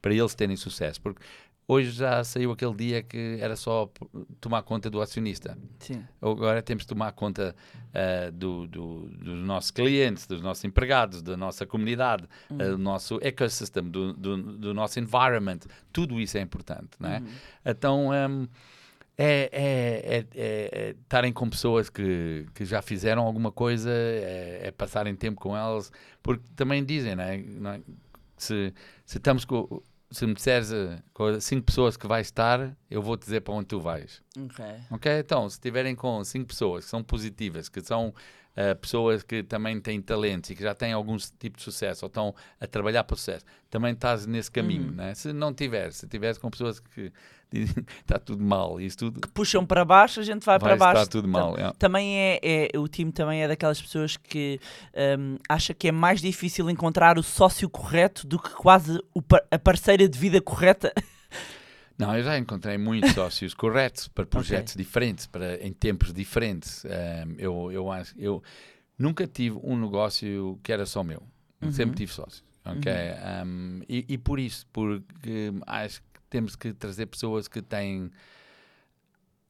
[0.00, 1.00] para eles terem sucesso.
[1.00, 1.22] Porque
[1.72, 3.90] hoje já saiu aquele dia que era só
[4.40, 5.56] tomar conta do acionista.
[5.78, 6.02] Sim.
[6.20, 7.54] Agora temos de tomar conta
[7.94, 13.18] ah, do, do- dos nossos clientes, dos nossos empregados, da nossa comunidade, ah, do nosso
[13.22, 15.60] ecossistema, do, do, nosso environment.
[15.92, 17.22] Tudo isso é importante, não é?
[17.64, 18.46] Então, hum,
[19.16, 24.60] é, é, é, é- é estarem com pessoas que, que já fizeram alguma coisa, é,
[24.64, 25.92] é passarem tempo com elas,
[26.22, 27.36] porque também dizem, não é?
[27.38, 27.80] Não é?
[28.38, 28.72] Se,
[29.04, 29.82] se estamos com.
[30.12, 30.70] Se me disseres
[31.12, 34.22] com cinco pessoas que vais estar, eu vou te dizer para onde tu vais.
[34.38, 34.64] Ok.
[34.90, 35.18] Ok?
[35.18, 38.14] Então, se estiverem com cinco pessoas que são positivas, que são
[38.56, 42.08] ah, pessoas que também têm talentos e que já têm algum tipo de sucesso ou
[42.08, 45.14] estão a trabalhar para o sucesso, também estás nesse caminho, né?
[45.14, 47.10] Se não tiveres, se tiveres com pessoas que
[47.52, 51.10] dizem está tudo mal isso tudo Puxam para baixo, a gente vai, vai para baixo.
[51.10, 51.56] tudo mal.
[51.58, 51.72] é.
[51.78, 54.58] Também é, é- o time também é daquelas pessoas que
[55.18, 59.58] hum, acha que é mais difícil encontrar o sócio correto do que quase o a
[59.58, 60.92] parceira de vida correta.
[61.98, 66.84] Não, eu já encontrei muitos sócios corretos para projetos diferentes, para, em tempos diferentes.
[66.86, 68.42] Ahm, eu, eu, acho, eu
[68.98, 71.22] nunca tive um negócio que era só meu.
[71.70, 72.42] Sempre tive sócios.
[72.64, 72.90] ok?
[72.92, 78.10] Ahm, e, e por isso, porque acho que temos que trazer pessoas que têm.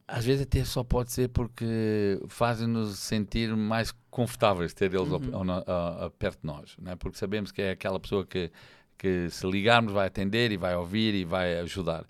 [0.07, 5.43] Às vezes até só pode ser porque fazem-nos sentir mais confortáveis ter eles ao- ao
[5.45, 6.95] no- a- a- perto de nós, não é?
[6.95, 8.51] porque sabemos que é aquela pessoa que,
[8.97, 12.05] que se ligarmos vai atender e vai ouvir e vai ajudar.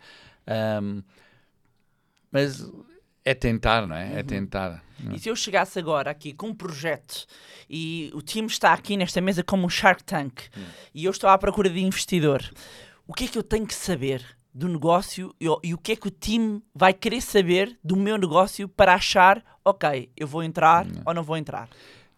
[0.45, 1.01] Ahm,
[2.31, 2.69] mas
[3.25, 4.19] é tentar, não é?
[4.19, 4.83] É tentar.
[5.11, 7.25] E se eu chegasse agora aqui com um projeto
[7.69, 10.43] e o time está aqui nesta mesa como um Shark Tank
[10.93, 12.41] e eu estou à procura de investidor,
[13.07, 15.95] o que é que eu tenho que saber do negócio e, e o que é
[15.95, 20.85] que o time vai querer saber do meu negócio para achar, ok, eu vou entrar
[21.05, 21.69] ou não vou entrar?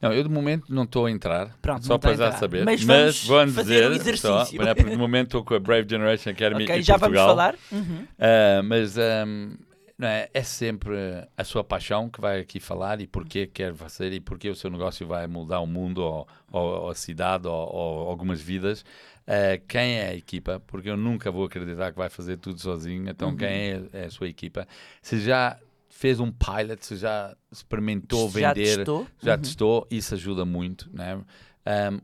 [0.05, 2.37] Não, eu de momento não estou a entrar, Pronto, só não para já entrar.
[2.39, 2.63] saber.
[2.65, 4.17] Mas Mas, vamos fazer dizer, um.
[4.17, 7.35] Só, porque de momento estou com a Brave Generation Academy Ok, em já Portugal.
[7.35, 7.55] vamos falar.
[7.71, 8.07] Uhum.
[8.19, 9.53] Ah, mas ahm,
[9.97, 10.95] não é, é sempre
[11.37, 14.69] a sua paixão que vai aqui falar e porquê quer fazer e porquê o seu
[14.69, 18.85] negócio vai mudar o mundo ou, ou- ou a cidade ou, ou algumas vidas.
[19.27, 20.61] Ah, quem é a equipa?
[20.67, 23.09] Porque eu nunca vou acreditar que vai fazer tudo sozinho.
[23.09, 23.37] Então, Uhum.
[23.37, 24.67] quem é, é a sua equipa?
[25.01, 25.57] Se já
[25.95, 29.07] fez um pilot, já experimentou Já vender, testou?
[29.23, 29.41] já Uhum.
[29.41, 30.89] testou, isso ajuda muito.
[30.93, 31.15] Né?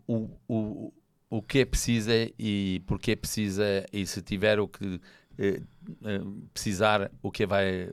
[0.08, 0.94] Um, o, o,
[1.30, 5.00] o que é precisa e porque precisa, e se tiver o que
[5.38, 5.62] eh,
[6.06, 6.22] eh,
[6.54, 7.90] precisar, o que vai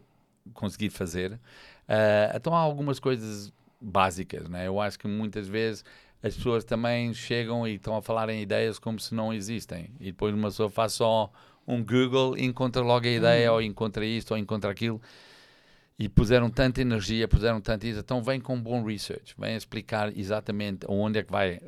[0.55, 1.41] conseguir fazer.
[1.89, 4.49] Ah, então há algumas coisas básicas.
[4.49, 4.69] Né?
[4.69, 5.85] Eu acho que muitas vezes
[6.23, 9.91] as pessoas também chegam e estão a falar em ideias como se não existem.
[9.99, 11.29] E depois uma pessoa faz só
[11.67, 15.03] um Google e encontra logo a ideia, ou encontra isto, ou encontra aquilo
[15.99, 20.87] e puseram tanta energia, puseram tanto isso, então vem com bom research, vem explicar exatamente
[20.89, 21.61] onde é que vai,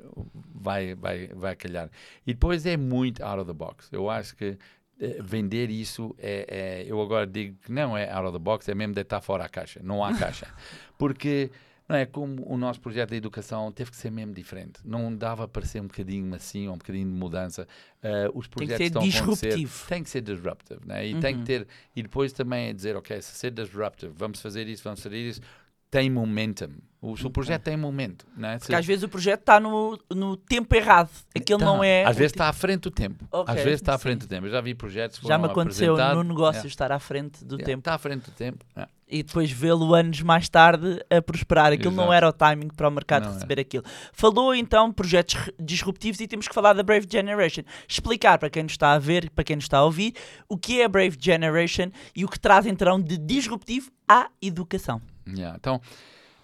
[0.54, 1.90] vai, vai, vai calhar.
[2.26, 3.88] E depois é muito out of the box.
[3.90, 4.56] Eu acho que
[5.00, 8.68] eh, vender isso é, é- eu agora digo que não é out of the box,
[8.68, 10.46] é mesmo deitar fora a caixa, não há caixa.
[10.96, 11.50] Porque
[11.90, 14.80] não é como o nosso projeto de educação teve que ser mesmo diferente.
[14.84, 17.66] Não dava para ser um bocadinho assim, ou um bocadinho de mudança.
[18.02, 19.86] Eh, os Tem que projetos ser disruptivo.
[19.88, 21.06] tem que ser disruptive, né?
[21.06, 21.66] E tem que ter
[21.96, 25.40] e depois também é dizer, ok, se ser disruptive, vamos fazer isso, vamos fazer isso,
[25.90, 26.70] tem momentum.
[27.02, 28.58] O seu projeto tem momento, né?
[28.58, 31.10] Porque às vezes o projeto está no, no tempo errado.
[31.34, 31.64] Aquilo Tá.
[31.64, 32.04] não é.
[32.04, 33.26] Às o vezes está à frente do tempo.
[33.32, 34.46] Ok, Às vezes está à frente do tempo.
[34.46, 36.66] Eu já vi projetos que Já me aconteceu no negócio É.
[36.68, 38.64] estar à frente do É, tempo Está à frente do tempo.
[38.76, 38.86] é.
[39.10, 41.72] E depois vê-lo anos mais tarde a prosperar.
[41.72, 42.12] Aquilo não Exato.
[42.14, 43.34] era o timing para o mercado Não é.
[43.34, 43.84] receber aquilo.
[44.12, 47.62] Falou então de projetos disruptivos e temos que falar da Brave Generation.
[47.88, 50.14] Explicar para quem nos está a ver, para quem nos está a ouvir,
[50.48, 55.00] o que é a Brave Generation e o que traz então de disruptivo à educação.
[55.28, 55.80] Yeah, Então,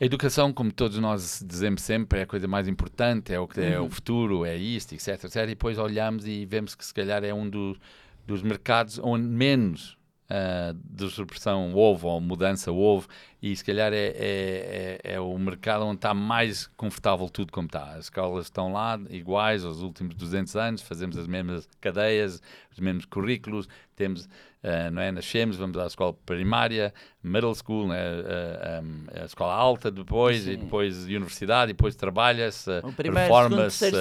[0.00, 3.60] a educação, como todos nós dizemos sempre, é a coisa mais importante, é o que
[3.60, 3.86] é Uhum.
[3.86, 5.36] o futuro, é isto, etc, etc.
[5.36, 7.78] E depois olhamos e vemos que se calhar é um dos,
[8.26, 9.96] dos mercados onde menos
[10.28, 13.06] ah, disrupção houve ou mudança houve
[13.40, 17.66] e se calhar é, é, é, é o mercado onde está mais confortável tudo como
[17.66, 17.92] está.
[17.92, 23.04] As escolas estão lá iguais aos últimos 200 anos, fazemos as mesmas cadeias, os mesmos
[23.04, 24.28] currículos, temos,
[24.64, 28.82] ah, não é, nascemos, vamos à escola primária, middle school, né, ah,
[29.14, 30.58] ah, a escola alta depois, e Sim.
[30.58, 32.68] depois universidade, e depois trabalha-se,
[33.14, 33.92] reforma-se,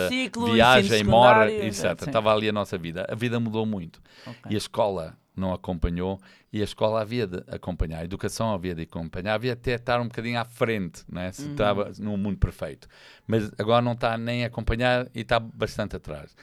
[0.51, 1.99] viaja e mora, etc.
[1.99, 2.05] sim.
[2.07, 3.05] Estava ali a nossa vida.
[3.07, 4.01] A vida mudou muito.
[4.25, 4.41] Ok.
[4.49, 6.19] E a escola não acompanhou
[6.51, 10.07] e a escola havia de acompanhar, a educação havia de acompanhar, havia até estar um
[10.07, 11.31] bocadinho à frente, né?
[11.31, 12.87] se estava num mundo perfeito.
[13.27, 16.35] Mas agora não está nem a acompanhar e está bastante atrás.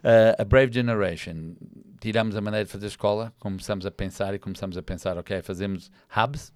[0.00, 1.54] Uh, a Brave Generation,
[1.98, 5.90] tiramos a maneira de fazer escola, começamos a pensar e começamos a pensar, ok, fazemos
[6.14, 6.52] hubs,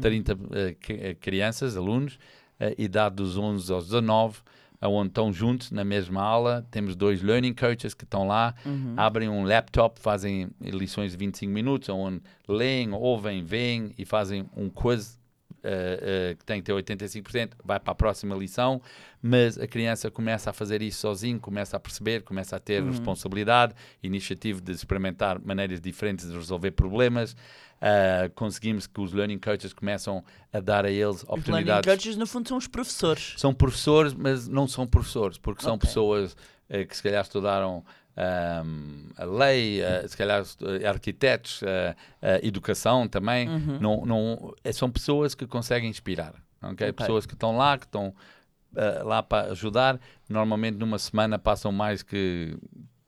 [0.00, 0.38] 30 uh,
[0.80, 2.14] que- uh, crianças, alunos,
[2.60, 4.40] uh, idade dos 11 aos 19,
[4.82, 8.94] onde estão juntos na mesma aula, temos dois learning coaches que estão lá, Uhum.
[8.96, 14.68] abrem um laptop, fazem lições de 25 minutos, onde leem, ouvem, veem e fazem um
[14.70, 15.17] quiz
[15.62, 18.80] eh, que tem que ter 85%, vai para a próxima lição,
[19.22, 23.74] mas a criança começa a fazer isso sozinho, começa a perceber, começa a ter responsabilidade,
[24.02, 27.36] iniciativa de experimentar maneiras diferentes de resolver problemas.
[27.80, 32.16] Ah, conseguimos que os learning coaches começam a dar a eles Os learning oportunidades coaches,
[32.16, 33.34] no fundo, são os professores.
[33.36, 35.86] são professores, mas não são professores, porque são Ok.
[35.88, 36.36] pessoas
[36.88, 37.82] que se calhar estudaram
[38.22, 43.48] ahm, a lei, eh, se calhar estu- arquitetos, eh, eh, educação também.
[43.48, 43.78] Uhum.
[43.80, 46.34] Não, não, eh, são pessoas que conseguem inspirar.
[46.60, 46.72] ok?
[46.88, 46.92] Ok.
[46.92, 48.12] Pessoas que estão lá, que estão
[48.76, 50.00] eh, lá para ajudar.
[50.28, 52.56] Normalmente numa semana passam mais que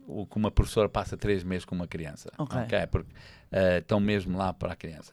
[0.07, 2.31] o que uma professora passa três meses com uma criança.
[2.39, 2.59] Ok.
[2.63, 2.87] ok?
[2.87, 3.11] Porque
[3.53, 5.13] eh, estão mesmo lá para a criança.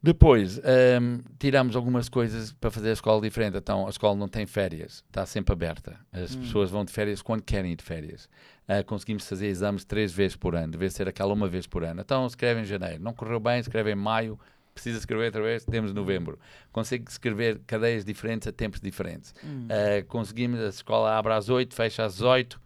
[0.00, 3.56] Depois, ehm, tiramos algumas coisas para fazer a escola diferente.
[3.58, 5.98] Então, a escola não tem férias, está sempre aberta.
[6.12, 8.28] As pessoas vão de férias quando querem ir de férias.
[8.68, 12.02] Ah, conseguimos fazer exames três vezes por ano, deve ser aquela uma vez por ano.
[12.02, 13.02] Então, escreve em janeiro.
[13.02, 14.38] Não correu bem, escreve em maio.
[14.74, 16.38] Precisa escrever outra vez, temos novembro.
[16.70, 19.34] Consegue escrever cadeias diferentes a tempos diferentes.
[19.70, 22.60] Ah, conseguimos, a escola abre às 8, fecha às 18,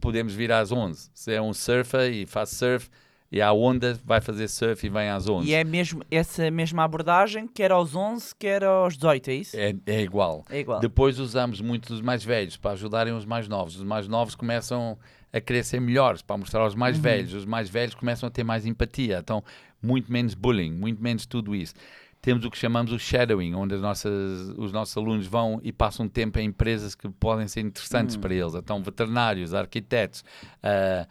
[0.00, 1.10] podemos vir às 11.
[1.12, 2.88] Se é um surfer e faz surf,
[3.30, 5.48] e há onda, vai fazer surf e vem às 11.
[5.48, 9.56] E é mesmo essa mesma abordagem, quer aos 11, quer aos 18, é isso?
[9.56, 10.44] É, é igual.
[10.50, 10.80] É igual.
[10.80, 13.76] Depois usamos muito os mais velhos para ajudarem os mais novos.
[13.76, 14.98] Os mais novos começam
[15.32, 16.80] a querer ser melhores para mostrar aos Uhum.
[16.80, 17.34] mais velhos.
[17.34, 19.18] Os mais velhos começam a ter mais empatia.
[19.18, 19.42] Então,
[19.82, 21.74] muito menos bullying, muito menos tudo isso.
[22.22, 26.08] Temos o que chamamos o shadowing, onde as nossas, os nossos alunos vão e passam
[26.08, 28.20] tempo em empresas que podem ser interessantes Hum.
[28.20, 28.54] para eles.
[28.54, 30.24] Então, veterinários, arquitetos,
[30.62, 31.06] ah,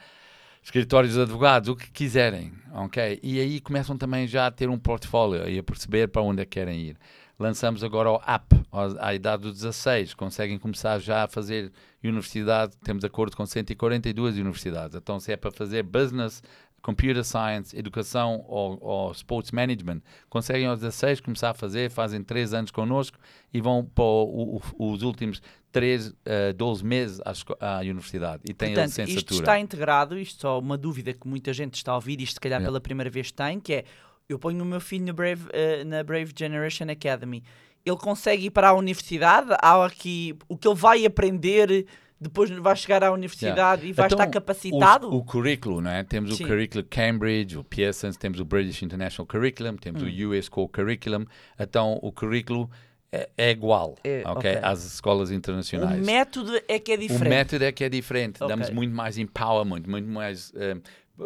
[0.65, 3.19] escritórios de advogados, o que quiserem, ok?
[3.21, 6.45] E aí começam também já a ter um portfólio e a perceber para onde é
[6.45, 6.97] que querem ir.
[7.37, 8.63] Lançamos agora o app
[8.99, 11.71] à idade dos 16, conseguem começar já a fazer
[12.03, 16.41] universidade, temos acordo com 142 universidades, então se é para fazer business,
[16.85, 22.53] computer science, educação ou, ou sports management, conseguem aos 16 começar a fazer, fazem 3
[22.53, 23.17] anos connosco
[23.51, 26.13] e vão para o- o- os últimos 3,
[26.55, 27.19] 12 meses
[27.59, 29.39] à, à universidade e têm a Portanto, isto licenciatura.
[29.39, 32.59] está integrado, isto só uma dúvida que muita gente está a ouvir, isto se calhar
[32.59, 32.71] Yeah.
[32.71, 33.83] pela primeira vez tem, que é,
[34.29, 37.43] eu ponho o meu filho na Brave, eh, na Brave Generation Academy,
[37.83, 41.85] ele consegue ir para a universidade, há aqui, o que ele vai aprender,
[42.19, 45.09] depois vai chegar à universidade e vai Então, estar capacitado?
[45.09, 46.03] O, o currículo, não é?
[46.03, 46.43] Temos Sim.
[46.43, 50.07] o currículo Cambridge, o Pearson, temos o British International Curriculum, temos Hum.
[50.07, 51.25] o US Core Curriculum.
[51.59, 52.69] Então, o currículo
[53.11, 54.59] é, é igual É, ok, ok.
[54.63, 56.05] às escolas o internacionais.
[56.05, 57.29] método é que é O diferente.
[57.29, 58.35] método é que é diferente.
[58.43, 58.47] Ok.
[58.47, 60.51] Damos muito mais empowerment, muito mais.
[60.55, 60.77] eh,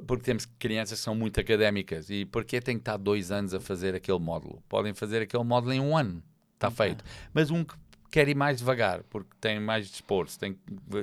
[0.05, 2.09] porque temos crianças que são muito académicas.
[2.11, 4.61] E porquê tem que estar dois anos a fazer aquele módulo?
[4.69, 6.21] Podem fazer aquele módulo em um ano.
[6.53, 7.03] Está feito.
[7.33, 7.73] Mas um que
[8.11, 10.57] quer ir mais devagar, porque tem mais desporto, tem,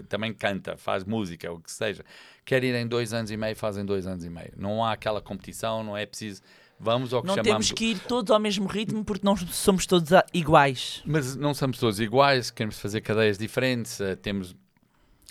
[0.09, 2.05] também canta, faz música, o que seja.
[2.45, 4.53] Quer ir em dois anos e meio, fazem dois anos e meio.
[4.57, 6.43] Não há aquela competição, não é preciso.
[6.79, 7.69] Vamos ao que Não chamamos.
[7.69, 11.03] temos que ir todos ao mesmo ritmo porque não somos todos iguais.
[11.07, 14.55] Mas não somos todos iguais, queremos fazer cadeias diferentes, eh, temos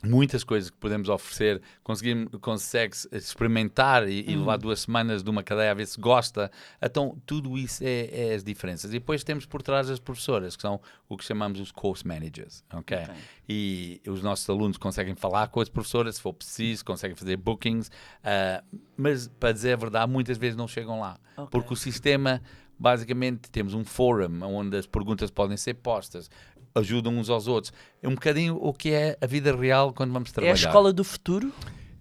[0.03, 5.43] muitas coisas que podemos oferecer, conseguimos, consegue experimentar e, e levar duas semanas de uma
[5.43, 6.51] cadeia a ver se gosta.
[6.81, 8.91] Então, tudo isso é, é as diferenças.
[8.91, 12.63] E depois temos por trás as professoras, que são o que chamamos os course managers,
[12.73, 12.97] ok?
[12.97, 13.15] Ok.
[13.47, 17.89] E os nossos alunos conseguem falar com as professoras, se for preciso, conseguem fazer bookings,
[18.23, 18.63] ah,
[18.97, 21.17] mas, para dizer a verdade, muitas vezes não chegam lá.
[21.37, 21.49] Ok.
[21.51, 22.41] Porque o sistema,
[22.77, 26.29] basicamente, temos um fórum onde as perguntas podem ser postas,
[26.75, 27.73] ajudam uns aos outros.
[28.03, 30.53] É um bocadinho o que é a vida real quando vamos É trabalhar.
[30.53, 31.51] a escola do futuro?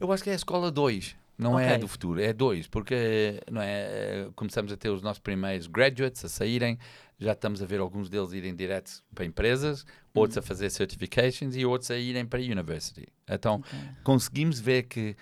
[0.00, 1.16] Eu acho que é a escola 2.
[1.36, 1.74] Não é Ok.
[1.74, 6.24] a do futuro, é 2, porque não é, começamos a ter os nossos primeiros graduates
[6.24, 6.78] a saírem,
[7.18, 11.66] já estamos a ver alguns deles irem direto para empresas, outros a fazer certifications e
[11.66, 13.08] outros a irem para a university.
[13.28, 13.62] Então,
[14.02, 15.16] conseguimos ver que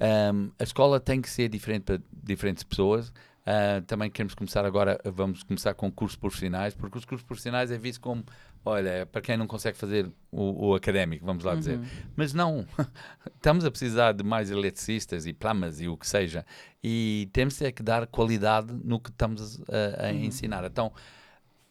[0.00, 3.10] Um, a escola tem que ser diferente para diferentes pessoas.
[3.10, 7.76] Uh, também queremos começar agora, vamos começar com cursos profissionais, porque os cursos profissionais é
[7.78, 8.24] visto como,
[8.64, 11.78] olha, para quem não consegue fazer o, o académico, vamos lá dizer.
[12.16, 12.66] Mas não,
[13.36, 16.44] estamos a precisar de mais eletricistas e plamas e o que seja,
[16.82, 20.64] e temos é que dar qualidade no que estamos a, a ensinar.
[20.64, 20.92] Então,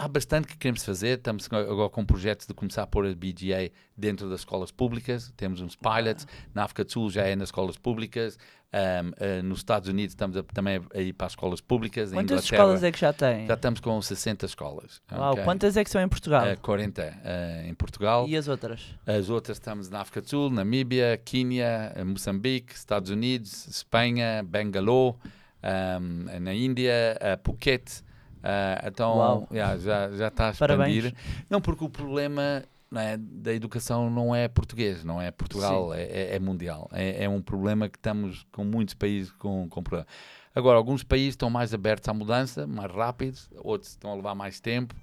[0.04, 1.18] há bastante que queremos fazer.
[1.18, 5.32] Estamos agora com um projeto de começar a pôr a BGA dentro das escolas públicas.
[5.38, 6.28] Temos uns pilots.
[6.54, 8.38] Na África do Sul já é nas escolas públicas.
[8.74, 12.12] Um, uh, nos Estados Unidos estamos a- também a ir para as escolas públicas.
[12.12, 13.46] Em Quantas Inglaterra, escolas é que já tem?
[13.48, 15.00] Já estamos com 60 escolas.
[15.12, 15.44] Uau, ok?
[15.44, 16.52] quantas é que são em Portugal?
[16.52, 18.28] Uh, 40 uh, em Portugal.
[18.28, 18.82] E as outras?
[19.06, 25.18] As outras estamos na África do Sul, Namíbia, Quínia, eh, Moçambique, Estados Unidos, Espanha, Bangalore,
[25.64, 26.92] um, na Índia,
[27.22, 28.03] uh, Phuket.
[28.44, 29.16] Uh, então,
[29.52, 31.14] yeah, já, já está a expandir.
[31.14, 31.14] Parabéns.
[31.50, 32.64] Não, porque o problema
[32.96, 36.90] é, da educação não é português, não é Portugal, é, é- é mundial.
[36.92, 40.08] É, é um problema que estamos com muitos países com, com problema.
[40.54, 44.60] Agora, alguns países estão mais abertos à mudança, mais rápidos, outros estão a levar mais
[44.60, 44.94] tempo.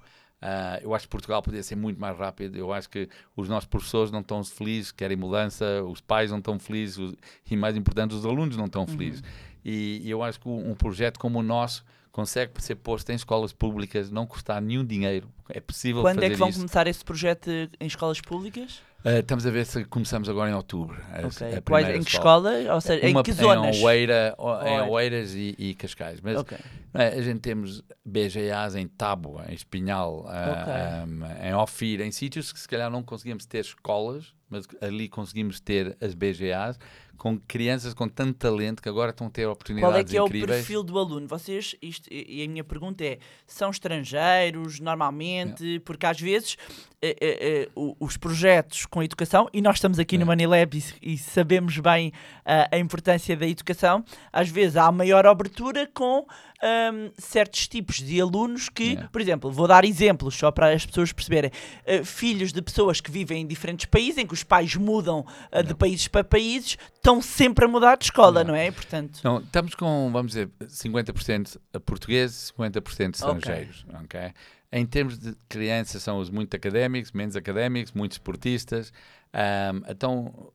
[0.41, 2.55] Ah, eu acho que Portugal podia ser muito mais rápido.
[2.57, 6.57] Eu acho que os nossos professores não estão felizes, querem mudança, os pais não estão
[6.57, 7.15] felizes os-
[7.49, 9.21] e, mais importante, os alunos não estão felizes.
[9.65, 13.53] E, e eu acho que um projeto como o nosso consegue ser posto em escolas
[13.53, 15.31] públicas, não custar nenhum dinheiro.
[15.53, 16.59] É possível Quando é que vão isso.
[16.59, 17.49] começar esse projeto
[17.79, 18.81] em escolas públicas?
[19.03, 20.95] Ah, estamos a ver se começamos agora em outubro.
[21.11, 21.55] a- Ok.
[21.57, 22.51] a Quais, em que escola?
[22.71, 23.81] Ou seja, em Uma que em zonas?
[23.81, 24.85] Oeira, o- em Oeira.
[24.91, 26.21] Oeiras e, e Cascais.
[26.21, 26.55] Mas Ok.
[26.93, 32.11] não é, a gente temos BGAs em Tábua, em Espinhal, ah, ah, em Ofir, em
[32.11, 36.77] sítios que se calhar não conseguimos ter escolas, mas ali conseguimos ter as BGAs
[37.17, 40.21] com crianças com tanto talento que agora estão a ter oportunidades Qual é que é
[40.21, 40.57] o incríveis.
[40.59, 41.27] perfil do aluno?
[41.27, 45.40] Vocês, isto, e a minha pergunta é, são estrangeiros, normalmente,
[45.85, 46.57] porque às vezes
[47.01, 50.25] eh, eh, eh, os projetos com educação, e nós estamos aqui no É.
[50.25, 52.11] Manilab e, e sabemos bem
[52.45, 56.25] ah, a importância da educação, às vezes há maior abertura com
[56.63, 59.07] ahm, certos tipos de alunos que, É.
[59.11, 61.49] por exemplo, vou dar exemplos só para as pessoas perceberem,
[61.85, 65.63] eh, filhos de pessoas que vivem em diferentes países, em que os pais mudam ah,
[65.63, 68.67] de países para países, estão sempre a mudar de escola, não é?
[68.67, 73.85] E, Portanto, Não, estamos com, vamos dizer, 50% portugueses, 50% estrangeiros.
[74.03, 74.31] ok?
[74.71, 78.93] Em termos de crianças, são os muito académicos, menos académicos, muitos esportistas.
[79.33, 80.51] Ahm, então,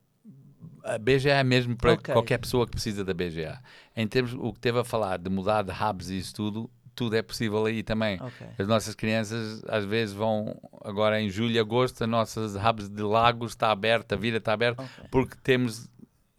[0.85, 2.13] a BGA é mesmo para Ok.
[2.15, 3.61] qualquer pessoa que precisa da BGA.
[3.95, 7.15] Em termos, o que teve a falar de mudar de hubs e isso tudo, tudo
[7.17, 8.19] é possível aí também.
[8.21, 8.47] ok.
[8.59, 13.03] As nossas crianças às vezes vão, agora em julho e agosto, as nossas hubs de
[13.03, 15.05] lagos está aberta, a vida está aberta, Ok.
[15.11, 15.91] porque temos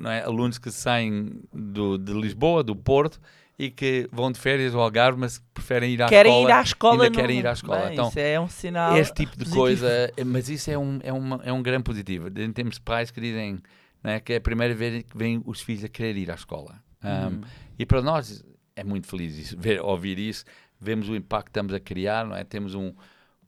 [0.03, 3.19] é, alunos que saem do, de Lisboa, do Porto,
[3.60, 6.49] e que vão de férias ao Algarve, mas preferem ir à querem escola.
[6.49, 7.03] ir à escola.
[7.05, 7.82] ainda querem ir à escola.
[7.86, 8.97] Bem, Então, isso é um sinal.
[8.97, 9.55] Este tipo de positivo.
[9.60, 12.30] coisa, é- mas isso é um, é, uma, é um grande positivo.
[12.53, 13.60] Temos pais que dizem
[14.03, 16.36] não é, que é a primeira vez que vêm os filhos a querer ir à
[16.36, 16.76] escola.
[17.03, 17.41] Um, Uhum.
[17.80, 18.43] E para nós
[18.76, 20.45] é muito feliz isso, ver, ouvir isso.
[20.80, 22.43] Vemos o impacto que estamos a criar, não é?
[22.43, 22.93] Temos um,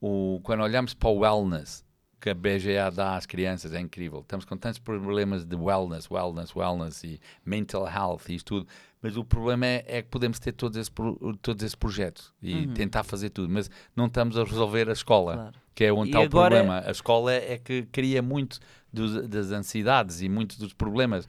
[0.00, 1.84] o, quando olhamos para o wellness
[2.20, 4.20] que a BGA dá às crianças, é incrível.
[4.20, 8.66] Estamos com tantos problemas de wellness, wellness, wellness e mental health e tudo.
[9.02, 12.66] Mas o problema é, é que podemos ter todos esses, pro- todos esses projetos e
[12.68, 15.52] tentar fazer tudo, mas não estamos a resolver a escola, Claro.
[15.74, 16.82] que é onde E está agora- o problema.
[16.86, 18.58] A escola é que cria muito
[18.92, 21.26] dos- das ansiedades e muitos dos problemas.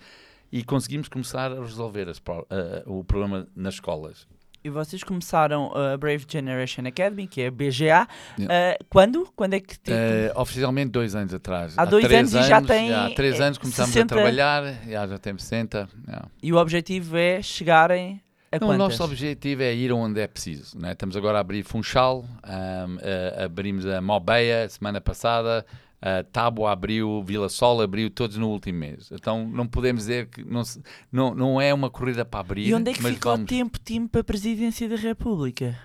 [0.52, 4.28] E conseguimos começar a resolver as eh, o problema nas escolas.
[4.64, 7.84] E vocês começaram a Brave Generation Academy, que é a BGA.
[7.84, 8.08] Yeah.
[8.48, 9.28] ah, quando?
[9.36, 11.74] Quando é que tipo, Eh, oficialmente dois anos atrás.
[11.78, 15.08] Há dois três anos e já tem, Há três anos começamos 60 a trabalhar, já,
[15.08, 15.90] já temos 60.
[16.08, 16.26] já.
[16.44, 20.78] E o objetivo é chegarem a Não, o nosso objetivo é ir onde é preciso.
[20.78, 20.92] Né?
[20.92, 25.66] Estamos agora a abrir Funchal, ahm, eh, abrimos a Mobeia semana passada,
[26.02, 29.10] a Tábua abriu, Vila Sol abriu, todos no último mês.
[29.12, 30.82] Então não podemos dizer que não, se-
[31.12, 33.04] não, não é uma corrida para abrir, E onde é que o
[33.36, 33.46] vamos.
[33.48, 35.78] tempo, time, para a presidência da República?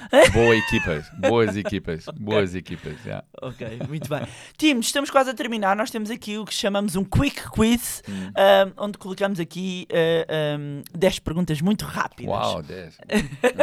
[0.32, 2.94] Boas equipas, boas equipas, boas equipas.
[3.04, 3.22] já.
[3.42, 4.22] Ok, muito bem.
[4.56, 5.76] Tim, estamos quase a terminar.
[5.76, 8.30] Nós temos aqui o que chamamos um quick quiz, Hum.
[8.36, 12.30] ah, onde colocamos aqui ah, ah, 10 perguntas muito rápidas.
[12.34, 12.98] Uau, 10.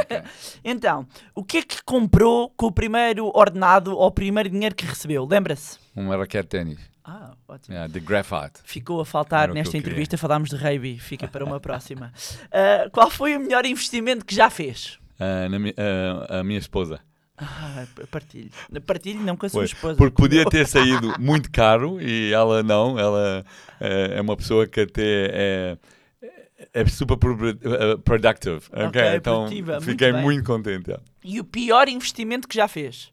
[0.06, 0.22] Ok.
[0.64, 4.86] Então, o que é que comprou com o primeiro ordenado ou o primeiro dinheiro que
[4.86, 5.26] recebeu?
[5.26, 5.78] Lembra-se?
[5.96, 7.74] Uma raquete de ténis, Ah, ótimo.
[7.76, 8.60] yeah, de graphite.
[8.64, 12.12] Ficou a faltar nesta entrevista, falámos de rugby, fica para uma próxima.
[12.52, 15.00] Ah, qual foi o melhor investimento que já fez?
[15.20, 17.00] Ah, na ah, a minha esposa.
[17.38, 18.50] Ah, partilho.
[18.86, 19.98] Partilho não com a sua Foi, esposa.
[19.98, 22.98] Porque podia ter saído muito caro e ela não.
[22.98, 23.46] Ela
[23.80, 25.78] eh, é uma pessoa que até é,
[26.74, 28.62] é super pro- eh, productive.
[28.72, 28.86] ok?
[28.88, 30.22] Ok, então produtiva, muito fiquei bem.
[30.22, 30.96] muito contente.
[31.24, 33.12] E o pior investimento que já fez?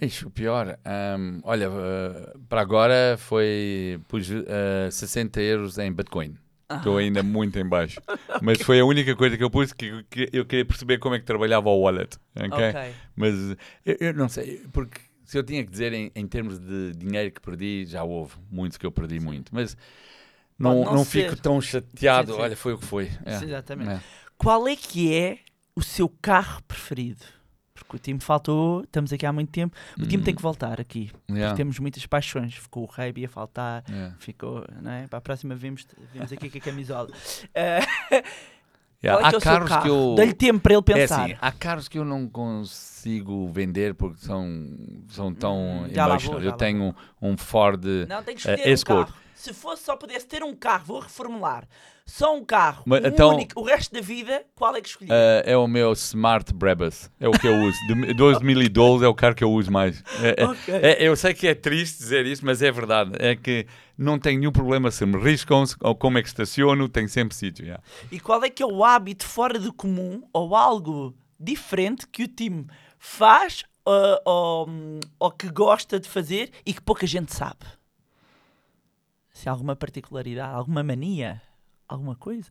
[0.00, 6.36] Ixi, o pior, ahm, olha, eh, para agora foi pus eh, 60 euros em Bitcoin.
[6.76, 8.00] Estou ainda muito em baixo.
[8.40, 11.18] Mas foi a única coisa que eu pus que, que eu queria perceber como é
[11.18, 12.16] que trabalhava o wallet.
[12.36, 12.68] ok?
[12.68, 12.94] Ok.
[13.16, 13.34] Mas
[13.84, 17.30] eu, eu não sei, porque se eu tinha que dizer em, em termos de dinheiro
[17.30, 19.54] que perdi, já houve muitos que eu perdi muito.
[19.54, 19.76] Mas
[20.58, 22.32] não, não não, fico tão chateado.
[22.32, 22.42] Sim, sim.
[22.42, 23.10] Olha, foi o que foi.
[23.24, 23.90] É, Sim, exatamente.
[23.90, 24.00] é.
[24.36, 25.38] Qual é que é
[25.74, 27.24] o seu carro preferido?
[27.96, 29.76] O time faltou, estamos aqui há muito tempo.
[29.98, 31.10] O time tem que voltar aqui.
[31.30, 32.54] Yeah, Temos muitas paixões.
[32.54, 33.84] Ficou o Reiby a faltar.
[33.88, 34.14] yeah.
[34.18, 35.06] Ficou, não é?
[35.06, 37.08] Para a próxima vimos, vimos aqui com a camisola.
[37.54, 37.80] Eh,
[39.02, 39.82] Yeah, é é Há carros carro?
[39.82, 40.14] que eu.
[40.14, 41.24] Dá-lhe tempo para ele É pensar.
[41.24, 44.46] assim, há carros que eu não consigo vender porque são,
[45.08, 47.82] são tão Hum, vou, eu tenho um Ford.
[48.06, 49.08] Não, um Escort.
[49.08, 49.20] carro.
[49.40, 51.66] Se fosse só pudesse ter um carro, vou reformular.
[52.04, 55.08] Só um carro, Mas um então- único, o resto da vida, qual é que escolhi?
[55.10, 57.08] Eh, é o meu Smart Brabus.
[57.18, 57.78] É o que eu uso.
[57.86, 60.02] De 2012 é o carro que eu uso mais.
[60.22, 60.74] É- é- Ok.
[60.74, 63.12] é- eu sei que é triste dizer isso, mas é verdade.
[63.18, 63.66] É que
[63.96, 67.64] não tenho nenhum problema se me riscam, ou como é que estaciono, tenho sempre sítio.
[67.64, 67.82] yeah.
[68.12, 72.28] E qual é que é o hábito fora do comum ou algo diferente que o
[72.28, 72.66] time
[72.98, 74.68] faz uh, ou,
[75.18, 77.60] ou que gosta de fazer e que pouca gente sabe?
[79.40, 81.40] Se há alguma particularidade, alguma mania,
[81.88, 82.50] alguma coisa?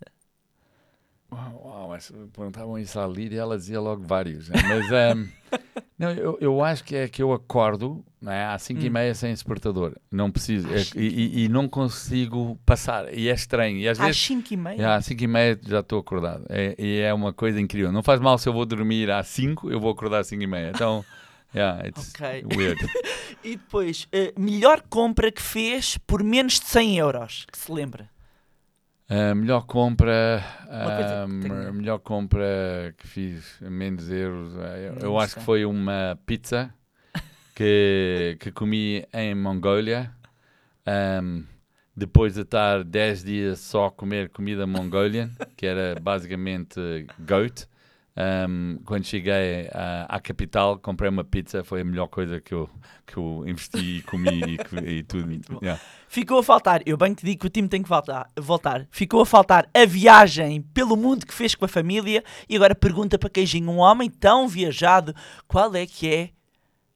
[1.32, 4.50] Uau, uau, mas perguntavam isso à Lídia e ela dizia logo vários.
[4.50, 4.56] né?
[4.68, 5.28] Mas ehm,
[6.00, 9.14] não, eu, eu acho que é que eu acordo não é, às 5 e meia
[9.14, 9.96] sem despertador.
[10.12, 10.68] Não preciso.
[10.74, 13.14] é- e, e- não consigo passar.
[13.14, 13.78] E é estranho.
[13.78, 14.22] E às Às vezes.
[14.26, 14.78] 5 e meia?
[14.78, 16.46] Já, às 5 e meia já estou acordado.
[16.50, 17.92] É, e é uma coisa incrível.
[17.92, 20.48] Não faz mal se eu vou dormir às 5, eu vou acordar às 5 e
[20.48, 20.72] meia.
[20.74, 21.06] Então,
[21.54, 22.44] yeah, it's Ok.
[22.56, 22.80] weird.
[23.44, 28.10] E depois, uh, melhor compra que fez por menos de 100 euros, que se lembra?
[29.08, 35.20] A melhor compra, ahm, tenha- a melhor compra que fiz, menos euros, eh, eu, eu
[35.20, 36.74] acho que foi uma pizza
[37.56, 40.12] que, que comi em Mongólia.
[40.86, 41.44] ahm,
[41.96, 46.80] depois de estar 10 dias só a comer comida mongolian, que era basicamente
[47.20, 47.66] goat.
[48.20, 52.70] Ahm, quando cheguei à, à capital, comprei uma pizza, foi a melhor coisa que eu,
[53.08, 55.40] que eu investi e comi e, e tudo.
[55.62, 55.82] Yeah.
[56.08, 58.88] Ficou a faltar, eu bem que digo que o time tem que voltar, voltar.
[58.92, 62.24] Ficou a faltar a viagem pelo mundo que fez com a família.
[62.50, 65.16] E agora pergunta para Queijinho, um homem tão viajado,
[65.48, 66.30] qual é que é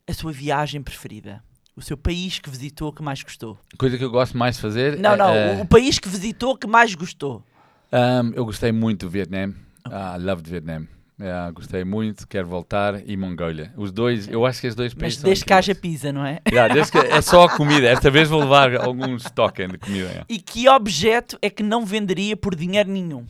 [0.07, 1.41] a sua viagem preferida?
[1.75, 3.57] O seu país que visitou que mais gostou?
[3.79, 4.97] Coisa que eu gosto mais de fazer.
[4.99, 7.43] Não, é- não, é- o- país que visitou que mais gostou.
[7.91, 9.53] Um, eu gostei muito do Vietnã.
[9.85, 10.87] Ah, loved Vietnam.
[11.23, 13.07] Yeah, gostei muito, quero voltar.
[13.07, 13.73] E Mongólia.
[13.77, 15.19] Os dois, eu acho que os dois Mas países.
[15.21, 16.41] são desde que haja pizza, não é?
[16.51, 17.87] Yeah, desde que é só a comida.
[17.87, 20.03] Esta vez vou levar alguns tokens de comida.
[20.05, 20.25] yeah.
[20.27, 23.25] E que objeto é que não venderia por dinheiro nenhum?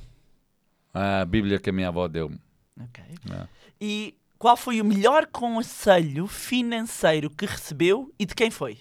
[0.92, 2.40] A Bíblia que a minha avó deu-me.
[2.82, 3.04] Ok.
[3.28, 3.48] Yeah.
[3.80, 8.80] E qual foi o melhor conselho financeiro que recebeu e de quem foi?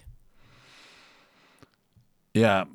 [2.35, 2.67] Yeah,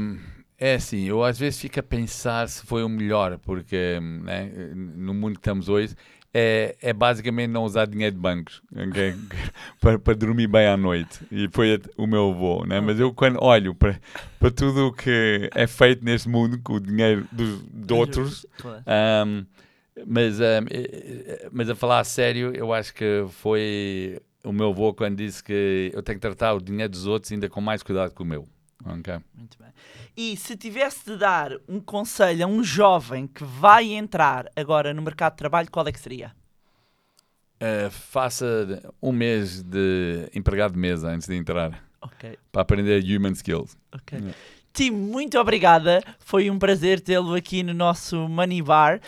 [0.00, 0.18] um,
[0.58, 5.14] é assim, eu às vezes fico a pensar se foi o melhor, porque né, no
[5.14, 5.94] mundo que estamos hoje
[6.34, 9.14] é, é basicamente não usar dinheiro de bancos ok?
[9.80, 11.20] para, para dormir bem à noite.
[11.30, 12.80] E foi o meu avô, né?
[12.80, 14.00] mas eu quando olho para,
[14.38, 19.46] para tudo o que é feito neste mundo com o dinheiro dos, de outros, um,
[20.06, 20.42] mas, um,
[21.52, 25.90] mas a falar a sério, eu acho que foi o meu avô quando disse que
[25.94, 28.44] eu tenho que tratar o dinheiro dos outros ainda com mais cuidado que o meu.
[28.84, 29.18] Ok?
[29.34, 29.68] Muito bem.
[30.16, 35.02] E se tivesse de dar um conselho a um jovem que vai entrar agora no
[35.02, 36.34] mercado de trabalho, qual é que seria?
[37.60, 43.32] Uh, faça um mês de empregado de mesa antes de entrar Ok, para aprender human
[43.32, 43.76] skills.
[43.92, 44.16] ok.
[44.18, 44.38] Yeah.
[44.72, 46.00] Tim, muito obrigada.
[46.20, 49.00] Foi um prazer tê-lo aqui no nosso Money Bar.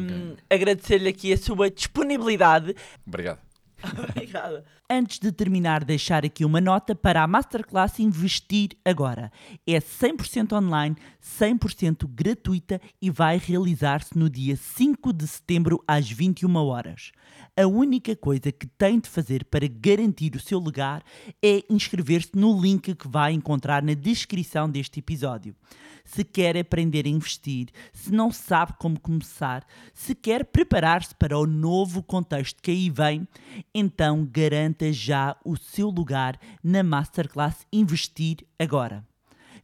[0.00, 2.74] Um, Agradecer-lhe aqui a sua disponibilidade.
[3.06, 3.38] Obrigado.
[4.10, 4.64] Obrigada.
[4.88, 9.32] Antes de terminar, deixar aqui uma nota para a Masterclass Investir Agora.
[9.66, 16.54] É 100% online, 100% gratuita e vai realizar-se no dia 5 de setembro às 21
[16.54, 17.10] horas.
[17.56, 21.02] A única coisa que tem de fazer para garantir o seu lugar
[21.42, 25.56] é inscrever-se no link que vai encontrar na descrição deste episódio.
[26.04, 31.46] Se quer aprender a investir, se não sabe como começar, se quer preparar-se para o
[31.46, 33.26] novo contexto que aí vem,
[33.74, 34.24] então
[34.76, 39.04] garanta já o seu lugar na Masterclass Investir Agora.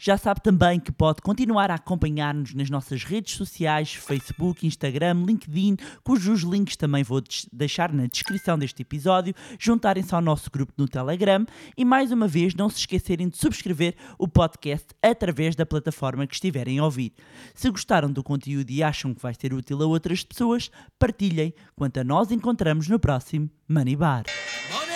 [0.04, 5.76] Já sabe também que pode continuar a acompanhar-nos nas nossas redes sociais, Facebook, Instagram, LinkedIn,
[6.02, 11.46] cujos links também vou deixar na descrição deste episódio, juntarem-se ao nosso grupo no Telegram
[11.76, 16.34] e mais uma vez não se esquecerem de subscrever o podcast através da plataforma que
[16.34, 17.12] estiverem a ouvir.
[17.54, 20.68] Se gostaram do conteúdo e acham que vai ser útil a outras pessoas,
[20.98, 21.54] partilhem.
[21.76, 24.24] Quanto a nós encontramos no próximo Money Bar.
[24.72, 24.91] Money